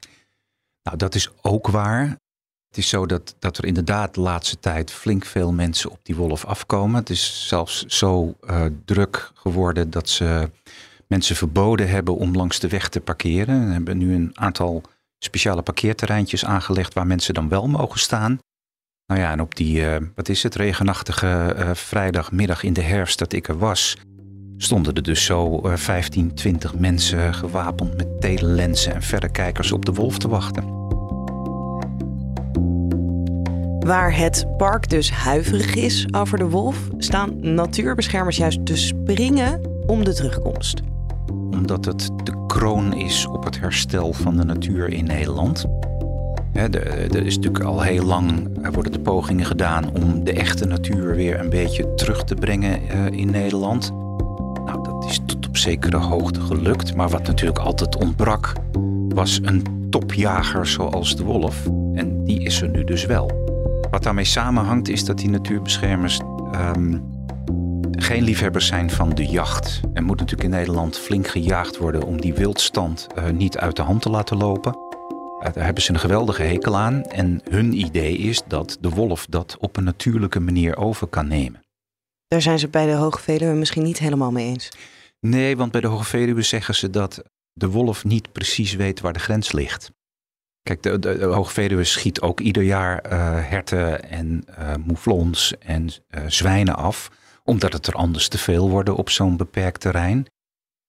Nou, 0.83 0.97
dat 0.97 1.15
is 1.15 1.29
ook 1.43 1.67
waar. 1.69 2.07
Het 2.69 2.83
is 2.83 2.89
zo 2.89 3.07
dat, 3.07 3.35
dat 3.39 3.59
er 3.59 3.65
inderdaad 3.65 4.15
de 4.15 4.21
laatste 4.21 4.59
tijd 4.59 4.91
flink 4.91 5.25
veel 5.25 5.53
mensen 5.53 5.91
op 5.91 5.99
die 6.03 6.17
wolf 6.17 6.45
afkomen. 6.45 7.01
Het 7.01 7.11
is 7.11 7.49
zelfs 7.49 7.85
zo 7.85 8.35
uh, 8.45 8.65
druk 8.85 9.31
geworden 9.35 9.91
dat 9.91 10.09
ze 10.09 10.51
mensen 11.07 11.37
verboden 11.37 11.89
hebben 11.89 12.17
om 12.17 12.35
langs 12.35 12.59
de 12.59 12.69
weg 12.69 12.89
te 12.89 13.01
parkeren. 13.01 13.67
We 13.67 13.73
hebben 13.73 13.99
nu 13.99 14.15
een 14.15 14.31
aantal 14.35 14.83
speciale 15.19 15.63
parkeerterreintjes 15.63 16.45
aangelegd 16.45 16.95
waar 16.95 17.07
mensen 17.07 17.35
dan 17.35 17.49
wel 17.49 17.69
mogen 17.69 17.99
staan. 17.99 18.39
Nou 19.07 19.21
ja, 19.21 19.33
en 19.33 19.41
op 19.41 19.55
die, 19.55 19.81
uh, 19.81 19.97
wat 20.15 20.29
is 20.29 20.43
het, 20.43 20.55
regenachtige 20.55 21.55
uh, 21.59 21.71
vrijdagmiddag 21.73 22.63
in 22.63 22.73
de 22.73 22.81
herfst 22.81 23.19
dat 23.19 23.33
ik 23.33 23.49
er 23.49 23.59
was, 23.59 23.97
stonden 24.57 24.95
er 24.95 25.03
dus 25.03 25.25
zo 25.25 25.61
uh, 25.67 25.77
15, 25.77 26.35
20 26.35 26.75
mensen 26.75 27.35
gewapend 27.35 27.97
met 27.97 28.21
telelensen 28.21 28.95
en 28.95 29.03
verrekijkers 29.03 29.73
op 29.73 29.85
de 29.85 29.93
wolf 29.93 30.19
te 30.19 30.29
wachten. 30.29 30.83
Waar 33.79 34.17
het 34.17 34.57
park 34.57 34.89
dus 34.89 35.11
huiverig 35.11 35.75
is 35.75 36.07
over 36.11 36.39
de 36.39 36.49
wolf, 36.49 36.77
staan 36.99 37.55
natuurbeschermers 37.55 38.37
juist 38.37 38.67
te 38.67 38.77
springen 38.77 39.61
om 39.87 40.05
de 40.05 40.15
terugkomst. 40.15 40.81
Omdat 41.51 41.85
het 41.85 42.11
de 42.25 42.45
kroon 42.47 42.95
is 42.95 43.27
op 43.27 43.45
het 43.45 43.61
herstel 43.61 44.13
van 44.13 44.37
de 44.37 44.45
natuur 44.45 44.89
in 44.89 45.05
Nederland. 45.05 45.65
Er 46.55 47.27
is 47.27 47.37
natuurlijk 47.37 47.65
al 47.65 47.83
heel 47.83 48.05
lang 48.05 48.49
worden 48.73 48.93
de 48.93 49.01
pogingen 49.01 49.45
gedaan 49.45 49.91
om 49.95 50.25
de 50.25 50.33
echte 50.33 50.67
natuur 50.67 51.15
weer 51.15 51.41
een 51.41 51.51
beetje 51.51 51.95
terug 51.95 52.25
te 52.25 52.35
brengen 52.35 52.89
eh, 52.89 53.07
in 53.07 53.31
Nederland. 53.31 53.93
Nou, 54.65 54.83
dat 54.83 55.05
is 55.09 55.21
tot 55.27 55.49
op 55.49 55.57
zekere 55.57 55.97
hoogte 55.97 56.41
gelukt. 56.41 56.95
Maar 56.95 57.09
wat 57.09 57.27
natuurlijk 57.27 57.59
altijd 57.59 57.97
ontbrak, 57.97 58.53
was 59.09 59.41
een 59.43 59.87
topjager 59.91 60.67
zoals 60.67 61.17
de 61.17 61.25
wolf. 61.25 61.67
En 61.95 62.25
die 62.25 62.43
is 62.43 62.63
er 62.63 62.69
nu 62.69 62.85
dus 62.85 63.07
wel. 63.07 63.31
Wat 63.91 64.03
daarmee 64.03 64.25
samenhangt 64.25 64.89
is 64.89 65.05
dat 65.05 65.19
die 65.19 65.31
natuurbeschermers 65.31 66.21
um, 66.55 67.03
geen 67.91 68.23
liefhebbers 68.23 68.67
zijn 68.67 68.91
van 68.91 69.11
de 69.11 69.27
jacht. 69.27 69.81
Er 69.93 70.03
moet 70.03 70.19
natuurlijk 70.19 70.49
in 70.49 70.57
Nederland 70.59 70.99
flink 70.99 71.27
gejaagd 71.27 71.79
worden 71.79 72.03
om 72.03 72.21
die 72.21 72.35
wildstand 72.35 73.07
uh, 73.19 73.25
niet 73.31 73.59
uit 73.59 73.77
de 73.77 73.83
hand 73.83 74.03
te 74.03 74.11
laten 74.11 74.37
lopen. 74.37 74.84
Uh, 75.45 75.53
daar 75.53 75.65
hebben 75.65 75.83
ze 75.83 75.93
een 75.93 75.99
geweldige 75.99 76.43
hekel 76.43 76.77
aan. 76.77 77.05
En 77.05 77.41
hun 77.49 77.73
idee 77.73 78.17
is 78.17 78.43
dat 78.49 78.79
de 78.81 78.89
wolf 78.89 79.27
dat 79.27 79.57
op 79.59 79.77
een 79.77 79.85
natuurlijke 79.85 80.41
manier 80.41 80.77
over 80.77 81.07
kan 81.07 81.29
nemen. 81.29 81.63
Daar 82.27 82.43
zijn 82.43 82.59
ze 82.59 82.69
bij 82.69 82.87
de 82.87 82.93
Hoge 82.93 83.21
Veluwe 83.21 83.55
misschien 83.55 83.83
niet 83.83 83.99
helemaal 83.99 84.33
mee 84.33 84.47
eens. 84.47 84.69
Nee, 85.21 85.57
want 85.57 85.73
bij 85.73 85.81
de 85.81 85.87
Hoge 85.87 86.05
Veluwe 86.05 86.43
zeggen 86.43 86.75
ze 86.75 86.91
dat 86.91 87.23
de 87.53 87.69
wolf 87.69 88.05
niet 88.05 88.33
precies 88.33 88.75
weet 88.75 89.01
waar 89.01 89.13
de 89.13 89.19
grens 89.19 89.53
ligt. 89.53 89.93
Kijk, 90.63 90.83
de, 90.83 90.99
de, 90.99 91.19
de 91.19 91.25
Hoogveluwe 91.25 91.85
schiet 91.85 92.21
ook 92.21 92.41
ieder 92.41 92.63
jaar 92.63 93.05
uh, 93.07 93.11
herten 93.49 94.11
en 94.11 94.45
uh, 94.59 94.75
mouflons 94.87 95.59
en 95.59 95.85
uh, 95.85 96.25
zwijnen 96.27 96.77
af. 96.77 97.11
Omdat 97.43 97.73
het 97.73 97.87
er 97.87 97.95
anders 97.95 98.29
te 98.29 98.39
veel 98.39 98.71
worden 98.71 98.97
op 98.97 99.11
zo'n 99.11 99.37
beperkt 99.37 99.81
terrein. 99.81 100.27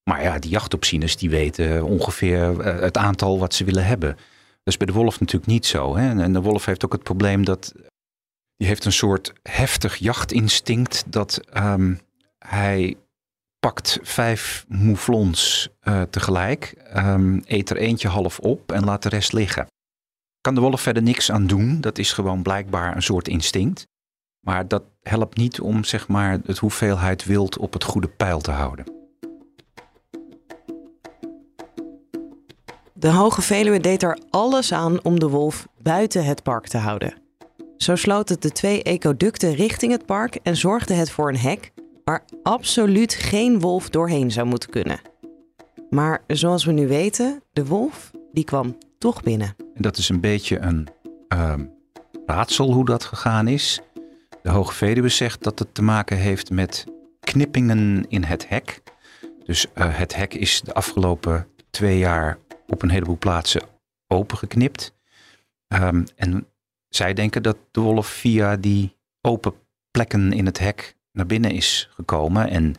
Maar 0.10 0.24
ja, 0.24 0.40
die 0.40 0.52
jachtopzieners 0.52 1.18
die 1.18 1.30
weten 1.30 1.84
ongeveer 1.84 2.66
het 2.66 2.98
aantal 2.98 3.40
wat 3.40 3.54
ze 3.54 3.64
willen 3.64 3.86
hebben. 3.86 4.18
Dat 4.66 4.74
is 4.74 4.78
bij 4.78 4.88
de 4.88 5.00
wolf 5.00 5.20
natuurlijk 5.20 5.52
niet 5.52 5.66
zo. 5.66 5.96
Hè? 5.96 6.22
En 6.22 6.34
de 6.34 6.42
wolf 6.42 6.66
heeft 6.66 6.86
ook 6.86 6.92
het 6.92 7.04
probleem 7.04 7.46
dat... 7.46 7.74
Die 8.58 8.68
heeft 8.68 8.86
een 8.86 8.92
soort 8.92 9.34
heftig 9.44 9.96
jachtinstinct 9.96 11.04
dat 11.08 11.42
um, 11.58 12.00
hij 12.38 12.98
pakt 13.60 14.00
vijf 14.02 14.66
mouflons 14.68 15.70
uh, 15.84 16.02
tegelijk, 16.02 16.76
um, 16.96 17.42
eet 17.46 17.70
er 17.70 17.78
eentje 17.78 18.08
half 18.08 18.40
op 18.40 18.72
en 18.72 18.84
laat 18.84 19.04
de 19.04 19.10
rest 19.10 19.34
liggen. 19.34 19.68
Kan 20.42 20.56
de 20.56 20.62
wolf 20.62 20.82
verder 20.82 21.04
niks 21.04 21.32
aan 21.32 21.48
doen, 21.48 21.82
dat 21.82 21.98
is 21.98 22.12
gewoon 22.12 22.42
blijkbaar 22.42 22.96
een 22.96 23.04
soort 23.04 23.28
instinct. 23.28 23.88
Maar 24.40 24.68
dat 24.68 24.84
helpt 25.02 25.38
niet 25.38 25.60
om 25.60 25.84
zeg 25.84 26.08
maar, 26.08 26.40
het 26.46 26.58
hoeveelheid 26.58 27.26
wild 27.26 27.58
op 27.58 27.74
het 27.74 27.84
goede 27.84 28.08
pijl 28.08 28.40
te 28.40 28.52
houden. 28.52 28.95
De 33.06 33.12
Hoge 33.12 33.42
Veluwe 33.42 33.80
deed 33.80 34.04
er 34.04 34.18
alles 34.30 34.74
aan 34.74 35.04
om 35.04 35.20
de 35.20 35.30
wolf 35.30 35.68
buiten 35.82 36.26
het 36.26 36.44
park 36.44 36.68
te 36.68 36.78
houden. 36.78 37.14
Zo 37.78 37.96
sloot 37.96 38.30
het 38.30 38.42
de 38.42 38.52
twee 38.52 38.84
ecoducten 38.84 39.54
richting 39.54 39.92
het 39.92 40.06
park 40.06 40.36
en 40.44 40.56
zorgde 40.56 40.94
het 40.94 41.12
voor 41.12 41.30
een 41.30 41.38
hek 41.38 41.72
waar 42.04 42.24
absoluut 42.44 43.14
geen 43.14 43.60
wolf 43.60 43.90
doorheen 43.90 44.32
zou 44.32 44.48
moeten 44.48 44.70
kunnen. 44.70 45.00
Maar 45.90 46.24
zoals 46.28 46.66
we 46.66 46.72
nu 46.72 46.88
weten, 46.88 47.44
de 47.54 47.66
wolf 47.66 48.12
die 48.32 48.44
kwam 48.44 48.78
toch 48.98 49.24
binnen. 49.24 49.56
En 49.58 49.82
dat 49.82 49.98
is 49.98 50.10
een 50.10 50.22
beetje 50.22 50.60
een 50.60 50.88
uh, 51.34 51.54
raadsel 52.26 52.74
hoe 52.74 52.86
dat 52.86 53.04
gegaan 53.04 53.48
is. 53.48 53.82
De 54.42 54.50
Hoge 54.50 54.74
Veluwe 54.74 55.10
zegt 55.10 55.44
dat 55.44 55.60
het 55.60 55.74
te 55.74 55.82
maken 55.82 56.18
heeft 56.18 56.50
met 56.50 56.86
knippingen 57.20 58.06
in 58.08 58.24
het 58.24 58.50
hek. 58.50 58.82
Dus 59.44 59.66
uh, 59.76 59.98
het 59.98 60.16
hek 60.16 60.34
is 60.34 60.62
de 60.62 60.74
afgelopen 60.74 61.48
twee 61.70 61.98
jaar 61.98 62.38
op 62.68 62.82
een 62.82 62.90
heleboel 62.90 63.18
plaatsen 63.18 63.62
opengeknipt. 64.08 64.94
Um, 65.68 66.06
en 66.16 66.48
zij 66.90 67.14
denken 67.14 67.44
dat 67.44 67.58
de 67.72 67.82
wolf 67.82 68.08
via 68.08 68.56
die 68.56 68.98
open 69.22 69.54
plekken 69.92 70.34
in 70.34 70.46
het 70.46 70.60
hek 70.60 70.96
naar 71.12 71.26
binnen 71.26 71.52
is 71.52 71.90
gekomen. 71.92 72.50
En 72.50 72.76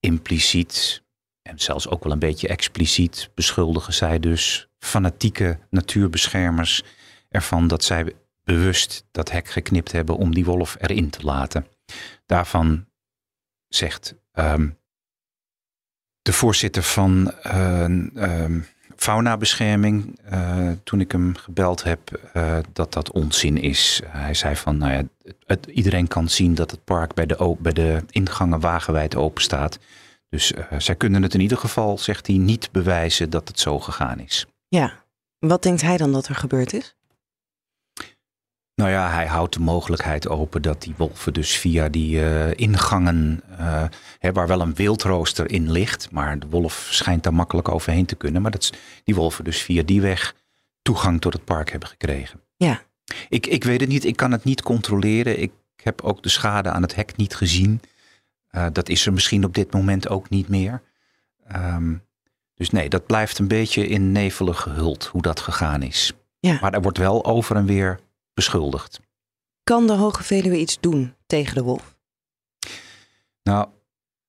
impliciet, 0.00 1.02
en 1.42 1.58
zelfs 1.58 1.88
ook 1.88 2.02
wel 2.02 2.12
een 2.12 2.18
beetje 2.18 2.48
expliciet, 2.48 3.30
beschuldigen 3.34 3.94
zij 3.94 4.18
dus 4.18 4.68
fanatieke 4.78 5.58
natuurbeschermers 5.70 6.82
ervan 7.28 7.68
dat 7.68 7.84
zij 7.84 8.12
bewust 8.44 9.06
dat 9.10 9.30
hek 9.30 9.48
geknipt 9.48 9.92
hebben 9.92 10.16
om 10.16 10.34
die 10.34 10.44
wolf 10.44 10.76
erin 10.80 11.10
te 11.10 11.22
laten. 11.22 11.66
Daarvan 12.26 12.86
zegt 13.68 14.14
um, 14.32 14.78
de 16.22 16.32
voorzitter 16.32 16.82
van 16.82 17.32
uh, 17.46 17.88
uh, 18.14 18.62
faunabescherming, 18.96 20.18
uh, 20.32 20.70
toen 20.84 21.00
ik 21.00 21.12
hem 21.12 21.36
gebeld 21.36 21.82
heb, 21.82 22.20
dat 22.72 22.92
dat 22.92 23.12
onzin 23.12 23.56
is. 23.56 24.00
hij 24.06 24.34
zei 24.34 24.56
van, 24.56 24.78
nou 24.78 24.92
ja, 24.92 25.02
het, 25.46 25.66
iedereen 25.66 26.08
kan 26.08 26.28
zien 26.28 26.54
dat 26.54 26.70
het 26.70 26.84
park 26.84 27.14
bij 27.14 27.26
de, 27.26 27.56
bij 27.58 27.72
de 27.72 28.02
ingangen 28.10 28.60
wagenwijd 28.60 29.16
open 29.16 29.42
staat. 29.42 29.78
Dus 30.28 30.52
zij 30.78 30.94
kunnen 30.94 31.22
het 31.22 31.34
in 31.34 31.40
ieder 31.40 31.58
geval, 31.58 31.98
zegt 31.98 32.26
hij, 32.26 32.36
niet 32.36 32.68
bewijzen 32.72 33.30
dat 33.30 33.48
het 33.48 33.60
zo 33.60 33.80
gegaan 33.80 34.18
is. 34.18 34.46
Ja, 34.68 34.92
wat 35.38 35.62
denkt 35.62 35.82
hij 35.82 35.96
dan 35.96 36.12
dat 36.12 36.26
er 36.26 36.34
gebeurd 36.34 36.72
is? 36.72 36.96
Nou 38.76 38.90
ja, 38.90 39.10
hij 39.10 39.26
houdt 39.26 39.54
de 39.54 39.60
mogelijkheid 39.60 40.28
open 40.28 40.62
dat 40.62 40.82
die 40.82 40.94
wolven 40.96 41.32
dus 41.32 41.56
via 41.56 41.88
die 41.88 42.16
uh, 42.16 42.54
ingangen, 42.54 43.42
uh, 43.60 43.84
hè, 44.18 44.32
waar 44.32 44.46
wel 44.46 44.60
een 44.60 44.74
wildrooster 44.74 45.50
in 45.50 45.72
ligt, 45.72 46.10
maar 46.10 46.38
de 46.38 46.46
wolf 46.46 46.88
schijnt 46.90 47.22
daar 47.22 47.34
makkelijk 47.34 47.68
overheen 47.68 48.06
te 48.06 48.14
kunnen, 48.14 48.42
maar 48.42 48.50
dat 48.50 48.72
die 49.04 49.14
wolven 49.14 49.44
dus 49.44 49.62
via 49.62 49.82
die 49.82 50.00
weg 50.00 50.34
toegang 50.82 51.20
tot 51.20 51.32
het 51.32 51.44
park 51.44 51.70
hebben 51.70 51.88
gekregen. 51.88 52.40
Ja. 52.56 52.82
Ik, 53.28 53.46
ik 53.46 53.64
weet 53.64 53.80
het 53.80 53.88
niet, 53.88 54.04
ik 54.04 54.16
kan 54.16 54.32
het 54.32 54.44
niet 54.44 54.62
controleren. 54.62 55.40
Ik 55.40 55.52
heb 55.82 56.02
ook 56.02 56.22
de 56.22 56.28
schade 56.28 56.70
aan 56.70 56.82
het 56.82 56.94
hek 56.94 57.16
niet 57.16 57.34
gezien. 57.34 57.80
Uh, 58.50 58.66
dat 58.72 58.88
is 58.88 59.06
er 59.06 59.12
misschien 59.12 59.44
op 59.44 59.54
dit 59.54 59.72
moment 59.72 60.08
ook 60.08 60.28
niet 60.28 60.48
meer. 60.48 60.82
Um, 61.56 62.02
dus 62.54 62.70
nee, 62.70 62.88
dat 62.88 63.06
blijft 63.06 63.38
een 63.38 63.48
beetje 63.48 63.88
in 63.88 64.12
nevelen 64.12 64.54
gehuld 64.54 65.04
hoe 65.04 65.22
dat 65.22 65.40
gegaan 65.40 65.82
is. 65.82 66.12
Ja. 66.40 66.58
Maar 66.60 66.72
er 66.72 66.82
wordt 66.82 66.98
wel 66.98 67.24
over 67.24 67.56
en 67.56 67.66
weer 67.66 68.00
beschuldigd. 68.36 69.00
Kan 69.62 69.86
de 69.86 69.92
Hoge 69.92 70.22
Veluwe 70.22 70.58
iets 70.58 70.80
doen 70.80 71.14
tegen 71.26 71.54
de 71.54 71.62
wolf? 71.62 71.96
Nou, 73.42 73.68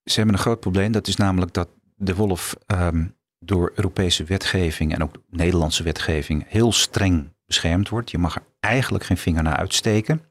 ze 0.04 0.16
hebben 0.16 0.36
een 0.36 0.42
groot 0.42 0.60
probleem. 0.60 0.92
Dat 0.92 1.08
is 1.08 1.16
namelijk 1.16 1.54
dat 1.54 1.70
de 1.96 2.16
wolf 2.16 2.56
um, 2.68 3.16
door 3.40 3.72
Europese 3.76 4.24
wetgeving 4.24 4.94
en 4.94 5.04
ook 5.04 5.16
Nederlandse 5.30 5.84
wetgeving 5.84 6.46
heel 6.48 6.72
streng 6.72 7.34
beschermd 7.46 7.90
wordt. 7.90 8.12
Je 8.12 8.18
mag 8.18 8.36
er 8.36 8.44
eigenlijk 8.60 9.04
geen 9.04 9.18
vinger 9.18 9.44
naar 9.44 9.58
uitsteken. 9.58 10.22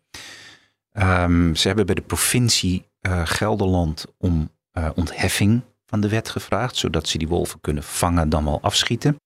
Um, 0.93 1.55
ze 1.55 1.67
hebben 1.67 1.87
bij 1.87 1.95
de 1.95 2.03
provincie 2.03 2.89
uh, 3.01 3.27
Gelderland 3.27 4.07
om 4.19 4.51
uh, 4.73 4.91
ontheffing 4.95 5.62
van 5.87 6.01
de 6.01 6.09
wet 6.09 6.29
gevraagd, 6.29 6.77
zodat 6.77 7.09
ze 7.09 7.19
die 7.19 7.29
wolven 7.29 7.61
kunnen 7.61 7.83
vangen 7.83 8.29
dan 8.29 8.45
wel 8.45 8.61
afschieten. 8.61 9.17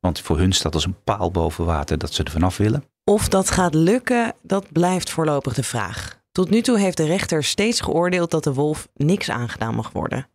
Want 0.00 0.20
voor 0.20 0.38
hun 0.38 0.52
staat 0.52 0.74
als 0.74 0.84
een 0.84 1.02
paal 1.04 1.30
boven 1.30 1.64
water 1.64 1.98
dat 1.98 2.12
ze 2.12 2.22
er 2.22 2.30
vanaf 2.30 2.56
willen. 2.56 2.84
Of 3.04 3.28
dat 3.28 3.50
gaat 3.50 3.74
lukken, 3.74 4.34
dat 4.42 4.72
blijft 4.72 5.10
voorlopig 5.10 5.54
de 5.54 5.62
vraag. 5.62 6.20
Tot 6.32 6.50
nu 6.50 6.60
toe 6.60 6.78
heeft 6.78 6.96
de 6.96 7.06
rechter 7.06 7.44
steeds 7.44 7.80
geoordeeld 7.80 8.30
dat 8.30 8.44
de 8.44 8.54
wolf 8.54 8.88
niks 8.94 9.30
aangedaan 9.30 9.74
mag 9.74 9.92
worden. 9.92 10.28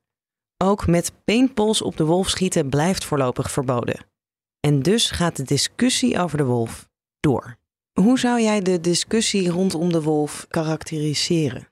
Ook 0.57 0.87
met 0.87 1.11
paintballs 1.25 1.81
op 1.81 1.97
de 1.97 2.05
wolf 2.05 2.29
schieten 2.29 2.69
blijft 2.69 3.05
voorlopig 3.05 3.51
verboden. 3.51 4.05
En 4.59 4.81
dus 4.81 5.11
gaat 5.11 5.35
de 5.35 5.43
discussie 5.43 6.19
over 6.19 6.37
de 6.37 6.43
wolf 6.43 6.89
door. 7.19 7.57
Hoe 7.99 8.19
zou 8.19 8.41
jij 8.41 8.61
de 8.61 8.79
discussie 8.79 9.49
rondom 9.49 9.91
de 9.91 10.01
wolf 10.01 10.45
karakteriseren? 10.49 11.67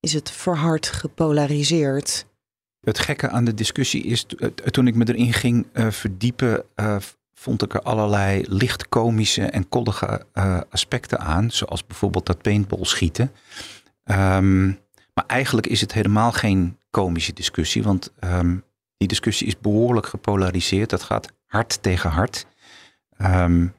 Is 0.00 0.12
het 0.12 0.30
verhard 0.30 0.86
gepolariseerd? 0.86 2.26
Het 2.80 2.98
gekke 2.98 3.28
aan 3.28 3.44
de 3.44 3.54
discussie 3.54 4.02
is, 4.02 4.26
toen 4.70 4.86
ik 4.86 4.94
me 4.94 5.08
erin 5.08 5.32
ging 5.32 5.66
uh, 5.72 5.90
verdiepen, 5.90 6.64
uh, 6.76 6.96
vond 7.42 7.62
ik 7.62 7.74
er 7.74 7.82
allerlei 7.82 8.44
licht 8.48 8.88
komische 8.88 9.44
en 9.44 9.68
koddige 9.68 10.26
uh, 10.34 10.60
aspecten 10.70 11.20
aan. 11.20 11.50
Zoals 11.50 11.86
bijvoorbeeld 11.86 12.26
dat 12.26 12.42
paintball 12.42 12.84
schieten. 12.84 13.32
Um, 14.04 14.78
maar 15.14 15.26
eigenlijk 15.26 15.66
is 15.66 15.80
het 15.80 15.92
helemaal 15.92 16.32
geen 16.32 16.78
komische 16.90 17.32
discussie, 17.32 17.82
want 17.82 18.12
um, 18.20 18.64
die 18.96 19.08
discussie 19.08 19.46
is 19.46 19.58
behoorlijk 19.58 20.06
gepolariseerd. 20.06 20.90
Dat 20.90 21.02
gaat 21.02 21.32
hard 21.46 21.82
tegen 21.82 22.10
hard. 22.10 22.46
Um, 23.22 23.74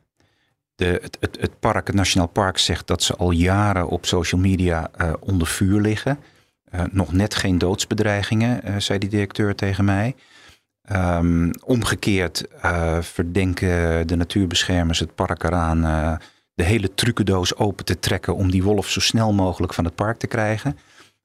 de, 0.76 0.99
het, 1.02 1.17
het, 1.19 1.38
het, 1.39 1.60
park, 1.60 1.88
het 1.88 1.95
Nationaal 1.95 2.28
Park 2.28 2.58
zegt 2.58 2.88
dat 2.88 3.04
ze 3.04 3.15
al 3.15 3.32
jaren 3.32 3.88
op 3.88 4.06
social 4.06 4.41
media 4.41 4.91
uh, 5.02 5.13
onder 5.19 5.47
vuur 5.47 5.82
liggen. 5.82 6.19
Uh, 6.76 6.84
nog 6.91 7.12
net 7.12 7.36
geen 7.36 7.58
doodsbedreigingen, 7.58 8.82
zei 8.82 8.99
die 8.99 9.10
directeur 9.10 9.56
tegen 9.56 9.86
mij. 9.86 10.15
Um, 10.91 11.52
omgekeerd 11.63 12.43
verdenken 13.02 14.08
de 14.08 14.15
natuurbeschermers 14.15 15.00
het 15.00 15.15
park 15.15 15.43
eraan 15.43 16.19
de 16.54 16.63
hele 16.63 16.93
trucendoos 16.93 17.56
open 17.56 17.86
te 17.86 18.00
trekken 18.00 18.36
om 18.36 18.52
die 18.52 18.63
wolf 18.63 18.89
zo 18.89 19.00
snel 19.00 19.34
mogelijk 19.34 19.74
van 19.74 19.86
het 19.86 19.96
park 19.96 20.17
te 20.17 20.28
krijgen. 20.28 20.78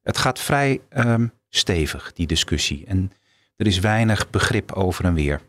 Het 0.02 0.18
gaat 0.18 0.38
vrij 0.38 0.80
ehm, 0.88 1.26
stevig, 1.48 2.12
die 2.12 2.26
discussie. 2.26 2.86
En 2.86 3.12
er 3.56 3.66
is 3.66 3.78
weinig 3.78 4.30
begrip 4.30 4.72
over 4.72 5.04
en 5.04 5.14
weer. 5.14 5.40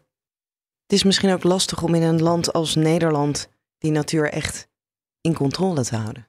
Het 0.82 0.98
is 0.98 1.04
misschien 1.04 1.32
ook 1.32 1.44
lastig 1.44 1.84
om 1.84 1.96
in 1.96 2.02
een 2.02 2.22
land 2.22 2.54
als 2.54 2.76
Nederland 2.76 3.50
die 3.78 3.92
natuur 3.92 4.32
echt 4.32 4.70
in 5.22 5.34
controle 5.34 5.84
te 5.84 5.96
houden. 5.96 6.28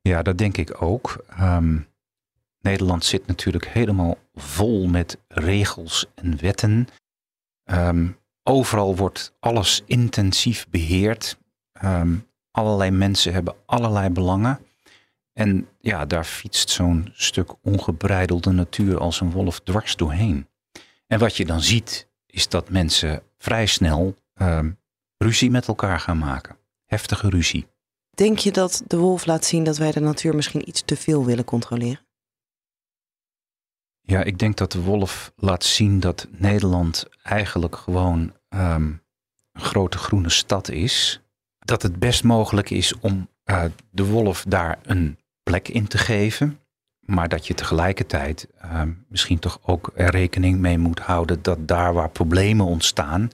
Ja, 0.00 0.22
dat 0.22 0.38
denk 0.38 0.56
ik 0.56 0.82
ook. 0.82 1.24
Ehm, 1.28 1.78
Nederland 2.62 3.04
zit 3.04 3.26
natuurlijk 3.26 3.68
helemaal 3.68 4.18
vol 4.34 4.86
met 4.86 5.18
regels 5.28 6.06
en 6.14 6.40
wetten. 6.40 6.88
Ehm, 7.64 8.08
overal 8.42 8.96
wordt 8.96 9.34
alles 9.40 9.82
intensief 9.86 10.68
beheerd. 10.68 11.38
Um, 11.84 12.26
allerlei 12.50 12.90
mensen 12.90 13.32
hebben 13.32 13.54
allerlei 13.66 14.08
belangen. 14.08 14.60
En 15.32 15.68
ja, 15.80 16.06
daar 16.06 16.24
fietst 16.24 16.70
zo'n 16.70 17.10
stuk 17.12 17.50
ongebreidelde 17.62 18.50
natuur 18.50 18.98
als 18.98 19.20
een 19.20 19.30
wolf 19.30 19.60
dwars 19.60 19.96
doorheen. 19.96 20.46
En 21.06 21.18
wat 21.18 21.36
je 21.36 21.44
dan 21.44 21.60
ziet, 21.60 22.08
is 22.26 22.48
dat 22.48 22.70
mensen 22.70 23.22
vrij 23.38 23.66
snel 23.66 24.14
ruzie 25.18 25.50
met 25.50 25.68
elkaar 25.68 26.00
gaan 26.00 26.18
maken. 26.18 26.56
Heftige 26.86 27.28
ruzie. 27.28 27.66
Denk 28.10 28.38
je 28.38 28.52
dat 28.52 28.82
de 28.86 28.96
wolf 28.96 29.26
laat 29.26 29.44
zien 29.44 29.64
dat 29.64 29.76
wij 29.76 29.92
de 29.92 30.00
natuur 30.00 30.34
misschien 30.34 30.68
iets 30.68 30.82
te 30.84 30.96
veel 30.96 31.24
willen 31.24 31.44
controleren? 31.44 32.00
Ja, 34.02 34.22
ik 34.22 34.38
denk 34.38 34.56
dat 34.56 34.72
de 34.72 34.82
wolf 34.82 35.32
laat 35.36 35.64
zien 35.64 36.00
dat 36.00 36.28
Nederland 36.30 37.06
eigenlijk 37.22 37.76
gewoon 37.76 38.32
ehm, 38.48 38.92
een 39.52 39.60
grote 39.60 39.98
groene 39.98 40.30
stad 40.30 40.68
is. 40.68 41.20
Dat 41.58 41.82
het 41.82 41.98
best 41.98 42.24
mogelijk 42.24 42.70
is 42.70 42.98
om 42.98 43.28
uh, 43.44 43.64
de 43.90 44.04
wolf 44.04 44.44
daar 44.48 44.78
een 44.82 45.18
plek 45.42 45.68
in 45.68 45.86
te 45.86 45.98
geven. 45.98 46.58
Maar 47.00 47.28
dat 47.28 47.46
je 47.46 47.54
tegelijkertijd 47.54 48.48
uh, 48.64 48.82
misschien 49.08 49.38
toch 49.38 49.58
ook 49.62 49.90
er 49.94 50.10
rekening 50.10 50.58
mee 50.58 50.78
moet 50.78 51.00
houden 51.00 51.42
dat 51.42 51.68
daar 51.68 51.94
waar 51.94 52.10
problemen 52.10 52.66
ontstaan, 52.66 53.30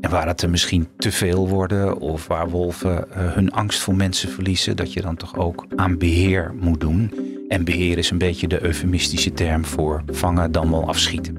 en 0.00 0.10
waar 0.10 0.26
het 0.26 0.42
er 0.42 0.50
misschien 0.50 0.88
te 0.96 1.12
veel 1.12 1.48
worden 1.48 1.98
of 1.98 2.26
waar 2.26 2.50
wolven 2.50 3.06
uh, 3.08 3.32
hun 3.32 3.52
angst 3.52 3.80
voor 3.80 3.94
mensen 3.94 4.28
verliezen, 4.28 4.76
dat 4.76 4.92
je 4.92 5.00
dan 5.00 5.16
toch 5.16 5.36
ook 5.36 5.66
aan 5.76 5.98
beheer 5.98 6.54
moet 6.60 6.80
doen. 6.80 7.12
En 7.54 7.64
beheer 7.64 7.98
is 7.98 8.10
een 8.10 8.18
beetje 8.18 8.48
de 8.48 8.62
eufemistische 8.62 9.32
term 9.32 9.64
voor 9.64 10.02
vangen 10.06 10.52
dan 10.52 10.70
wel 10.70 10.86
afschieten. 10.88 11.34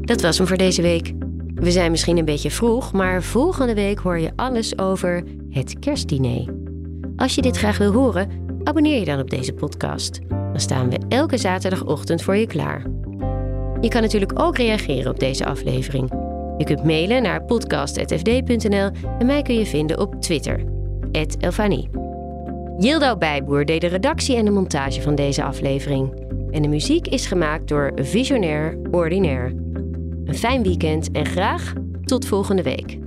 Dat 0.00 0.20
was 0.20 0.38
hem 0.38 0.46
voor 0.46 0.56
deze 0.56 0.82
week. 0.82 1.12
We 1.54 1.70
zijn 1.70 1.90
misschien 1.90 2.16
een 2.16 2.24
beetje 2.24 2.50
vroeg, 2.50 2.92
maar 2.92 3.22
volgende 3.22 3.74
week 3.74 3.98
hoor 3.98 4.18
je 4.18 4.32
alles 4.36 4.78
over 4.78 5.22
het 5.50 5.78
kerstdiner. 5.78 6.54
Als 7.16 7.34
je 7.34 7.42
dit 7.42 7.56
graag 7.56 7.78
wil 7.78 7.92
horen, 7.92 8.30
abonneer 8.64 8.98
je 8.98 9.04
dan 9.04 9.20
op 9.20 9.30
deze 9.30 9.52
podcast. 9.52 10.20
Dan 10.28 10.60
staan 10.60 10.90
we 10.90 10.98
elke 11.08 11.38
zaterdagochtend 11.38 12.22
voor 12.22 12.36
je 12.36 12.46
klaar. 12.46 12.82
Je 13.80 13.88
kan 13.88 14.02
natuurlijk 14.02 14.40
ook 14.40 14.56
reageren 14.56 15.10
op 15.10 15.20
deze 15.20 15.46
aflevering. 15.46 16.10
Je 16.58 16.64
kunt 16.64 16.84
mailen 16.84 17.22
naar 17.22 17.44
podcast.fd.nl 17.44 18.90
en 19.18 19.26
mij 19.26 19.42
kun 19.42 19.58
je 19.58 19.66
vinden 19.66 19.98
op 19.98 20.20
Twitter, 20.20 20.75
Elfanie. 21.16 21.88
Yildo 22.78 23.16
Bijboer 23.16 23.64
deed 23.64 23.80
de 23.80 23.86
redactie 23.86 24.36
en 24.36 24.44
de 24.44 24.50
montage 24.50 25.02
van 25.02 25.14
deze 25.14 25.42
aflevering. 25.42 26.12
En 26.50 26.62
de 26.62 26.68
muziek 26.68 27.06
is 27.06 27.26
gemaakt 27.26 27.68
door 27.68 27.92
Visionair 27.94 28.78
Ordinaire. 28.90 29.54
Een 30.24 30.34
fijn 30.34 30.62
weekend 30.62 31.10
en 31.10 31.26
graag 31.26 31.72
tot 32.04 32.26
volgende 32.26 32.62
week. 32.62 32.98